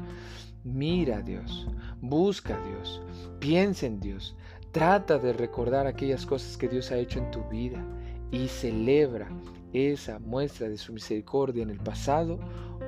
mira 0.62 1.18
a 1.18 1.22
Dios, 1.22 1.66
busca 2.00 2.56
a 2.56 2.66
Dios, 2.66 3.02
piensa 3.40 3.86
en 3.86 4.00
Dios, 4.00 4.36
Trata 4.72 5.18
de 5.18 5.32
recordar 5.32 5.88
aquellas 5.88 6.24
cosas 6.24 6.56
que 6.56 6.68
Dios 6.68 6.92
ha 6.92 6.96
hecho 6.96 7.18
en 7.18 7.28
tu 7.32 7.42
vida 7.48 7.84
y 8.30 8.46
celebra 8.46 9.28
esa 9.72 10.18
muestra 10.18 10.68
de 10.68 10.78
su 10.78 10.92
misericordia 10.92 11.62
en 11.62 11.70
el 11.70 11.78
pasado 11.78 12.38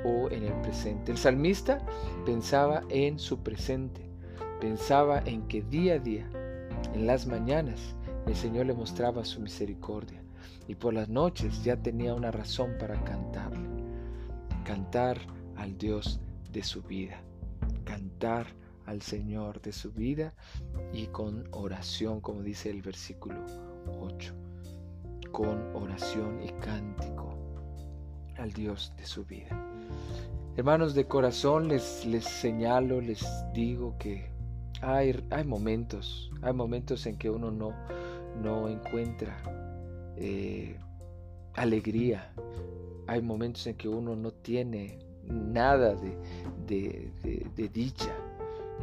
o 0.05 0.31
en 0.31 0.45
el 0.45 0.61
presente. 0.63 1.13
El 1.13 1.19
salmista 1.19 1.85
pensaba 2.25 2.83
en 2.89 3.19
su 3.19 3.43
presente, 3.43 4.09
pensaba 4.61 5.23
en 5.25 5.47
que 5.49 5.63
día 5.63 5.95
a 5.95 5.99
día, 5.99 6.29
en 6.95 7.07
las 7.07 7.27
mañanas, 7.27 7.95
el 8.27 8.35
Señor 8.35 8.67
le 8.67 8.75
mostraba 8.75 9.25
su 9.25 9.41
misericordia 9.41 10.23
y 10.69 10.75
por 10.75 10.95
las 10.95 11.09
noches 11.09 11.63
ya 11.65 11.77
tenía 11.77 12.15
una 12.15 12.31
razón 12.31 12.77
para 12.79 13.03
cantarle, 13.05 13.69
cantar 14.65 15.19
al 15.57 15.77
Dios 15.77 16.21
de 16.53 16.63
su 16.63 16.83
vida, 16.83 17.23
cantar 17.85 18.47
al 18.87 19.03
Señor 19.03 19.61
de 19.61 19.73
su 19.73 19.93
vida 19.93 20.35
y 20.93 21.07
con 21.07 21.49
oración, 21.53 22.21
como 22.21 22.43
dice 22.43 22.71
el 22.71 22.83
versículo 22.83 23.45
8, 24.01 24.35
con 25.33 25.75
oración 25.75 26.41
y 26.43 26.49
cántico 26.65 27.35
al 28.39 28.53
Dios 28.53 28.93
de 28.97 29.07
su 29.07 29.25
vida. 29.25 29.59
Hermanos, 30.57 30.95
de 30.95 31.07
corazón 31.07 31.69
les, 31.69 32.05
les 32.05 32.25
señalo, 32.25 33.01
les 33.01 33.25
digo 33.55 33.97
que 33.99 34.31
hay, 34.83 35.25
hay 35.31 35.45
momentos, 35.45 36.31
hay 36.43 36.53
momentos 36.53 37.07
en 37.07 37.17
que 37.17 37.31
uno 37.31 37.51
no, 37.51 37.73
no 38.43 38.69
encuentra 38.69 39.37
eh, 40.17 40.77
alegría, 41.55 42.33
hay 43.07 43.23
momentos 43.23 43.67
en 43.67 43.77
que 43.77 43.89
uno 43.89 44.15
no 44.15 44.31
tiene 44.33 44.99
nada 45.25 45.95
de, 45.95 47.11
de 47.57 47.69
dicha, 47.73 48.15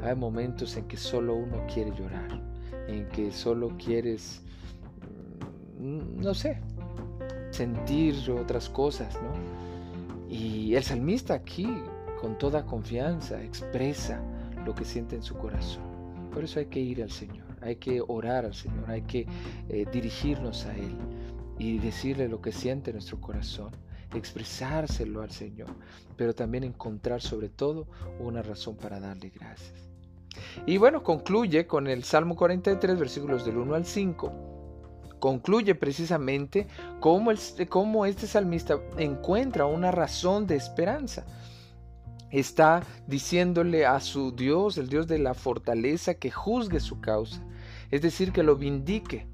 hay 0.02 0.16
momentos 0.16 0.76
en 0.78 0.88
que 0.88 0.98
solo 0.98 1.36
uno 1.36 1.58
quiere 1.72 1.92
llorar, 1.92 2.42
en 2.88 3.08
que 3.10 3.32
solo 3.32 3.76
quieres, 3.78 4.42
no 5.80 6.34
sé, 6.34 6.60
sentir 7.52 8.16
otras 8.32 8.70
cosas, 8.70 9.14
¿no? 9.22 10.30
Y 10.30 10.76
el 10.76 10.84
salmista 10.84 11.34
aquí, 11.34 11.68
con 12.22 12.38
toda 12.38 12.66
confianza, 12.66 13.42
expresa 13.42 14.22
lo 14.66 14.76
que 14.76 14.86
siente 14.86 15.16
en 15.16 15.24
su 15.24 15.36
corazón. 15.36 15.84
Por 16.32 16.44
eso 16.44 16.60
hay 16.60 16.68
que 16.68 16.80
ir 16.80 17.02
al 17.02 17.10
Señor, 17.10 17.46
hay 17.62 17.78
que 17.78 18.02
orar 18.08 18.46
al 18.46 18.54
Señor, 18.54 18.90
hay 18.90 19.02
que 19.02 19.26
eh, 19.70 19.86
dirigirnos 19.92 20.66
a 20.66 20.76
Él 20.76 20.96
y 21.58 21.80
decirle 21.80 22.28
lo 22.30 22.42
que 22.42 22.52
siente 22.52 22.94
nuestro 22.94 23.20
corazón, 23.20 23.72
expresárselo 24.14 25.22
al 25.22 25.32
Señor, 25.32 25.70
pero 26.16 26.36
también 26.36 26.64
encontrar 26.64 27.22
sobre 27.22 27.50
todo 27.50 27.88
una 28.20 28.44
razón 28.44 28.76
para 28.76 29.00
darle 29.00 29.30
gracias. 29.30 29.74
Y 30.66 30.78
bueno, 30.78 31.04
concluye 31.04 31.66
con 31.66 31.88
el 31.88 32.04
Salmo 32.04 32.36
43, 32.36 33.00
versículos 33.00 33.46
del 33.46 33.58
1 33.58 33.74
al 33.74 33.86
5. 33.86 34.49
Concluye 35.20 35.76
precisamente 35.76 36.68
cómo, 37.00 37.32
cómo 37.70 38.06
este 38.06 38.28
salmista 38.28 38.80
encuentra 38.98 39.66
una 39.66 39.92
razón 39.92 40.48
de 40.48 40.56
esperanza. 40.56 41.26
Está 42.32 42.84
diciéndole 43.08 43.86
a 43.86 44.00
su 44.00 44.32
Dios, 44.32 44.78
el 44.78 44.90
Dios 44.90 45.08
de 45.08 45.20
la 45.20 45.34
fortaleza, 45.34 46.14
que 46.14 46.32
juzgue 46.32 46.80
su 46.80 47.02
causa. 47.02 47.44
Es 47.92 48.02
decir, 48.02 48.32
que 48.32 48.44
lo 48.44 48.56
vindique 48.56 49.28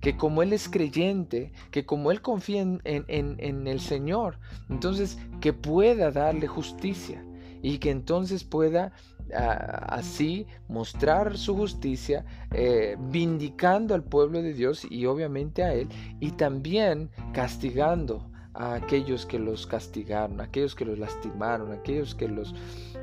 que 0.00 0.16
como 0.16 0.42
Él 0.42 0.52
es 0.52 0.68
creyente, 0.68 1.52
que 1.70 1.84
como 1.84 2.10
Él 2.10 2.22
confía 2.22 2.62
en, 2.62 2.80
en, 2.84 3.66
el 3.66 3.80
Señor, 3.80 4.38
entonces 4.70 5.18
que 5.40 5.52
pueda 5.52 6.10
darle 6.10 6.46
justicia 6.46 7.22
y 7.62 7.78
que 7.78 7.90
entonces 7.90 8.44
pueda 8.44 8.92
así 9.32 10.46
mostrar 10.68 11.36
su 11.36 11.56
justicia, 11.56 12.24
eh, 12.52 12.96
vindicando 12.98 13.94
al 13.94 14.02
pueblo 14.02 14.42
de 14.42 14.54
Dios 14.54 14.86
y 14.90 15.06
obviamente 15.06 15.62
a 15.62 15.72
Él, 15.72 15.88
y 16.18 16.32
también 16.32 17.10
castigando 17.32 18.28
a 18.54 18.74
aquellos 18.74 19.26
que 19.26 19.38
los 19.38 19.66
castigaron, 19.66 20.40
aquellos 20.40 20.74
que 20.74 20.84
los 20.84 20.98
lastimaron, 20.98 21.70
aquellos 21.70 22.14
que 22.14 22.28
los, 22.28 22.54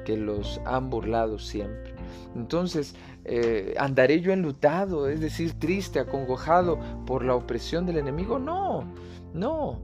que 0.05 0.17
los 0.17 0.59
han 0.65 0.89
burlado 0.89 1.39
siempre. 1.39 1.95
Entonces, 2.35 2.95
eh, 3.23 3.73
¿andaré 3.79 4.19
yo 4.19 4.33
enlutado, 4.33 5.07
es 5.07 5.21
decir, 5.21 5.53
triste, 5.53 5.99
acongojado 5.99 6.77
por 7.05 7.23
la 7.23 7.35
opresión 7.35 7.85
del 7.85 7.97
enemigo? 7.97 8.37
No, 8.37 8.83
no 9.33 9.79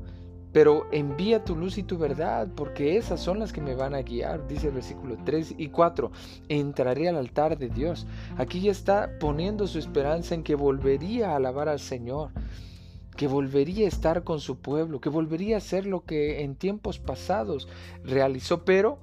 pero 0.53 0.85
envía 0.91 1.43
tu 1.43 1.55
luz 1.55 1.79
y 1.79 1.83
tu 1.83 1.97
verdad, 1.97 2.47
porque 2.55 2.95
esas 2.95 3.19
son 3.19 3.39
las 3.39 3.51
que 3.51 3.59
me 3.59 3.73
van 3.73 3.95
a 3.95 4.03
guiar, 4.03 4.47
dice 4.47 4.67
el 4.67 4.75
versículo 4.75 5.17
3 5.25 5.55
y 5.57 5.69
4. 5.69 6.11
Entraré 6.47 7.09
al 7.09 7.17
altar 7.17 7.57
de 7.57 7.69
Dios. 7.69 8.05
Aquí 8.37 8.61
ya 8.61 8.71
está 8.71 9.17
poniendo 9.19 9.65
su 9.65 9.79
esperanza 9.79 10.35
en 10.35 10.43
que 10.43 10.53
volvería 10.53 11.31
a 11.31 11.37
alabar 11.37 11.67
al 11.67 11.79
Señor, 11.79 12.29
que 13.17 13.27
volvería 13.27 13.85
a 13.85 13.89
estar 13.89 14.23
con 14.23 14.39
su 14.39 14.59
pueblo, 14.59 15.01
que 15.01 15.09
volvería 15.09 15.55
a 15.55 15.57
hacer 15.57 15.87
lo 15.87 16.05
que 16.05 16.43
en 16.43 16.55
tiempos 16.55 16.99
pasados 16.99 17.67
realizó, 18.03 18.63
pero, 18.63 18.99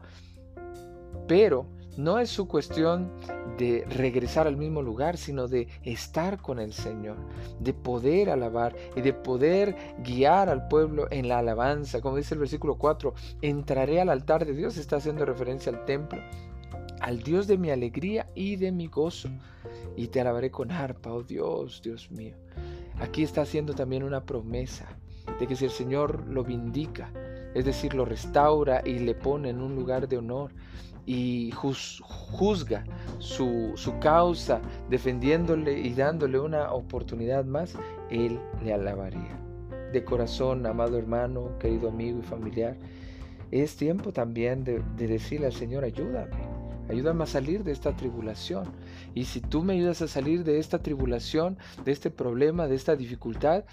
pero, 1.26 1.66
no 2.02 2.18
es 2.18 2.30
su 2.30 2.48
cuestión 2.48 3.12
de 3.58 3.84
regresar 3.88 4.46
al 4.46 4.56
mismo 4.56 4.82
lugar, 4.82 5.16
sino 5.18 5.48
de 5.48 5.68
estar 5.82 6.40
con 6.40 6.58
el 6.58 6.72
Señor, 6.72 7.16
de 7.58 7.74
poder 7.74 8.30
alabar 8.30 8.74
y 8.96 9.02
de 9.02 9.12
poder 9.12 9.76
guiar 10.02 10.48
al 10.48 10.68
pueblo 10.68 11.08
en 11.10 11.28
la 11.28 11.38
alabanza. 11.38 12.00
Como 12.00 12.16
dice 12.16 12.34
el 12.34 12.40
versículo 12.40 12.76
4, 12.76 13.14
entraré 13.42 14.00
al 14.00 14.08
altar 14.08 14.46
de 14.46 14.54
Dios, 14.54 14.76
está 14.76 14.96
haciendo 14.96 15.26
referencia 15.26 15.70
al 15.70 15.84
templo, 15.84 16.20
al 17.00 17.22
Dios 17.22 17.46
de 17.46 17.58
mi 17.58 17.70
alegría 17.70 18.26
y 18.34 18.56
de 18.56 18.72
mi 18.72 18.86
gozo, 18.86 19.28
y 19.96 20.08
te 20.08 20.20
alabaré 20.20 20.50
con 20.50 20.70
arpa, 20.70 21.12
oh 21.12 21.22
Dios, 21.22 21.82
Dios 21.82 22.10
mío. 22.10 22.36
Aquí 22.98 23.22
está 23.22 23.42
haciendo 23.42 23.74
también 23.74 24.02
una 24.02 24.24
promesa 24.24 24.86
de 25.38 25.46
que 25.46 25.56
si 25.56 25.66
el 25.66 25.70
Señor 25.70 26.26
lo 26.26 26.44
vindica, 26.44 27.12
es 27.54 27.64
decir, 27.64 27.94
lo 27.94 28.04
restaura 28.04 28.82
y 28.84 28.98
le 28.98 29.14
pone 29.14 29.50
en 29.50 29.60
un 29.60 29.74
lugar 29.74 30.08
de 30.08 30.18
honor 30.18 30.52
y 31.06 31.50
juzga 31.52 32.84
su, 33.18 33.72
su, 33.76 33.98
causa, 33.98 34.60
defendiéndole 34.88 35.78
y 35.78 35.94
dándole 35.94 36.38
una 36.38 36.72
oportunidad 36.72 37.44
más, 37.44 37.74
Él 38.10 38.38
le 38.64 38.72
alabaría. 38.72 39.38
De 39.92 40.04
corazón, 40.04 40.66
amado 40.66 40.98
hermano, 40.98 41.58
querido 41.58 41.88
amigo 41.88 42.20
y 42.20 42.22
familiar, 42.22 42.76
es 43.50 43.76
tiempo 43.76 44.12
también 44.12 44.62
de, 44.62 44.82
de 44.96 45.08
decirle 45.08 45.46
al 45.46 45.52
Señor, 45.52 45.82
ayúdame, 45.82 46.36
ayúdame 46.88 47.24
a 47.24 47.26
salir 47.26 47.64
de 47.64 47.72
esta 47.72 47.96
tribulación. 47.96 48.64
Y 49.14 49.24
si 49.24 49.40
tú 49.40 49.62
me 49.62 49.72
ayudas 49.74 50.02
a 50.02 50.08
salir 50.08 50.44
de 50.44 50.58
esta 50.58 50.78
tribulación, 50.78 51.58
de 51.84 51.92
este 51.92 52.10
problema, 52.10 52.68
de 52.68 52.76
esta 52.76 52.94
dificultad, 52.94 53.64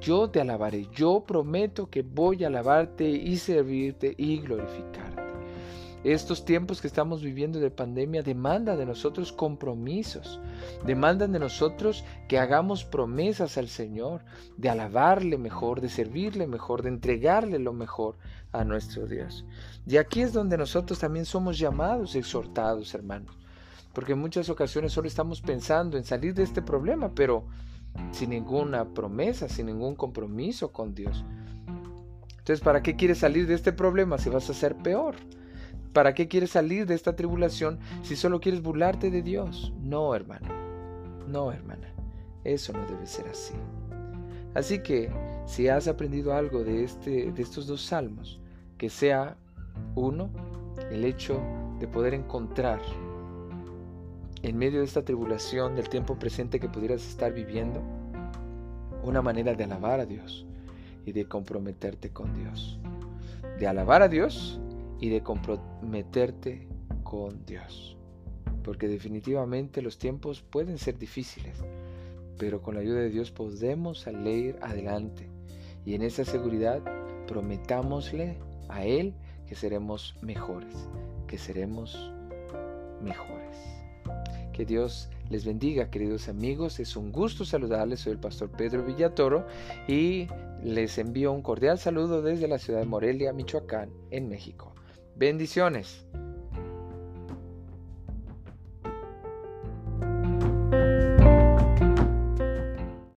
yo 0.00 0.30
te 0.30 0.40
alabaré. 0.40 0.86
Yo 0.94 1.24
prometo 1.26 1.90
que 1.90 2.02
voy 2.02 2.44
a 2.44 2.48
alabarte 2.48 3.08
y 3.08 3.36
servirte 3.36 4.14
y 4.16 4.38
glorificarte. 4.38 5.07
Estos 6.04 6.44
tiempos 6.44 6.80
que 6.80 6.86
estamos 6.86 7.22
viviendo 7.22 7.58
de 7.58 7.70
pandemia 7.70 8.22
demandan 8.22 8.78
de 8.78 8.86
nosotros 8.86 9.32
compromisos, 9.32 10.40
demandan 10.86 11.32
de 11.32 11.40
nosotros 11.40 12.04
que 12.28 12.38
hagamos 12.38 12.84
promesas 12.84 13.58
al 13.58 13.68
Señor, 13.68 14.24
de 14.56 14.68
alabarle 14.68 15.38
mejor, 15.38 15.80
de 15.80 15.88
servirle 15.88 16.46
mejor, 16.46 16.82
de 16.82 16.90
entregarle 16.90 17.58
lo 17.58 17.72
mejor 17.72 18.16
a 18.52 18.64
nuestro 18.64 19.06
Dios. 19.06 19.44
Y 19.86 19.96
aquí 19.96 20.22
es 20.22 20.32
donde 20.32 20.56
nosotros 20.56 21.00
también 21.00 21.24
somos 21.24 21.58
llamados, 21.58 22.14
exhortados, 22.14 22.94
hermanos, 22.94 23.36
porque 23.92 24.12
en 24.12 24.20
muchas 24.20 24.48
ocasiones 24.50 24.92
solo 24.92 25.08
estamos 25.08 25.40
pensando 25.40 25.96
en 25.96 26.04
salir 26.04 26.32
de 26.32 26.44
este 26.44 26.62
problema, 26.62 27.12
pero 27.12 27.44
sin 28.12 28.30
ninguna 28.30 28.84
promesa, 28.84 29.48
sin 29.48 29.66
ningún 29.66 29.96
compromiso 29.96 30.70
con 30.70 30.94
Dios. 30.94 31.24
Entonces, 32.38 32.60
¿para 32.64 32.82
qué 32.82 32.94
quieres 32.94 33.18
salir 33.18 33.46
de 33.46 33.54
este 33.54 33.72
problema 33.72 34.16
si 34.16 34.30
vas 34.30 34.48
a 34.48 34.54
ser 34.54 34.76
peor? 34.76 35.16
¿Para 35.98 36.14
qué 36.14 36.28
quieres 36.28 36.50
salir 36.50 36.86
de 36.86 36.94
esta 36.94 37.16
tribulación 37.16 37.80
si 38.04 38.14
solo 38.14 38.38
quieres 38.38 38.62
burlarte 38.62 39.10
de 39.10 39.20
Dios? 39.20 39.72
No, 39.82 40.14
hermano. 40.14 40.46
No, 41.26 41.50
hermana. 41.50 41.92
Eso 42.44 42.72
no 42.72 42.86
debe 42.86 43.04
ser 43.04 43.26
así. 43.26 43.54
Así 44.54 44.78
que, 44.78 45.10
si 45.44 45.66
has 45.66 45.88
aprendido 45.88 46.34
algo 46.34 46.62
de, 46.62 46.84
este, 46.84 47.32
de 47.32 47.42
estos 47.42 47.66
dos 47.66 47.84
salmos, 47.84 48.38
que 48.76 48.88
sea, 48.88 49.36
uno, 49.96 50.30
el 50.92 51.04
hecho 51.04 51.42
de 51.80 51.88
poder 51.88 52.14
encontrar 52.14 52.78
en 54.42 54.56
medio 54.56 54.78
de 54.78 54.84
esta 54.84 55.04
tribulación 55.04 55.74
del 55.74 55.88
tiempo 55.88 56.16
presente 56.16 56.60
que 56.60 56.68
pudieras 56.68 57.04
estar 57.08 57.32
viviendo, 57.32 57.82
una 59.02 59.20
manera 59.20 59.52
de 59.54 59.64
alabar 59.64 59.98
a 59.98 60.06
Dios 60.06 60.46
y 61.04 61.10
de 61.10 61.24
comprometerte 61.24 62.10
con 62.10 62.32
Dios. 62.34 62.78
De 63.58 63.66
alabar 63.66 64.02
a 64.02 64.06
Dios 64.06 64.60
y 65.00 65.08
de 65.10 65.22
comprometerte 65.22 66.68
con 67.02 67.44
Dios. 67.46 67.96
Porque 68.62 68.88
definitivamente 68.88 69.82
los 69.82 69.98
tiempos 69.98 70.42
pueden 70.42 70.78
ser 70.78 70.98
difíciles, 70.98 71.56
pero 72.38 72.60
con 72.60 72.74
la 72.74 72.80
ayuda 72.80 73.00
de 73.00 73.10
Dios 73.10 73.30
podemos 73.30 74.00
salir 74.00 74.56
adelante. 74.62 75.28
Y 75.84 75.94
en 75.94 76.02
esa 76.02 76.24
seguridad 76.24 76.82
prometámosle 77.26 78.36
a 78.68 78.84
Él 78.84 79.14
que 79.46 79.54
seremos 79.54 80.16
mejores, 80.20 80.74
que 81.26 81.38
seremos 81.38 82.12
mejores. 83.02 83.56
Que 84.52 84.64
Dios 84.64 85.08
les 85.30 85.44
bendiga, 85.44 85.90
queridos 85.90 86.28
amigos. 86.28 86.80
Es 86.80 86.96
un 86.96 87.12
gusto 87.12 87.44
saludarles. 87.44 88.00
Soy 88.00 88.12
el 88.12 88.18
pastor 88.18 88.50
Pedro 88.50 88.84
Villatoro 88.84 89.46
y 89.86 90.26
les 90.62 90.98
envío 90.98 91.32
un 91.32 91.42
cordial 91.42 91.78
saludo 91.78 92.22
desde 92.22 92.48
la 92.48 92.58
ciudad 92.58 92.80
de 92.80 92.86
Morelia, 92.86 93.32
Michoacán, 93.32 93.90
en 94.10 94.28
México. 94.28 94.74
Bendiciones. 95.18 96.06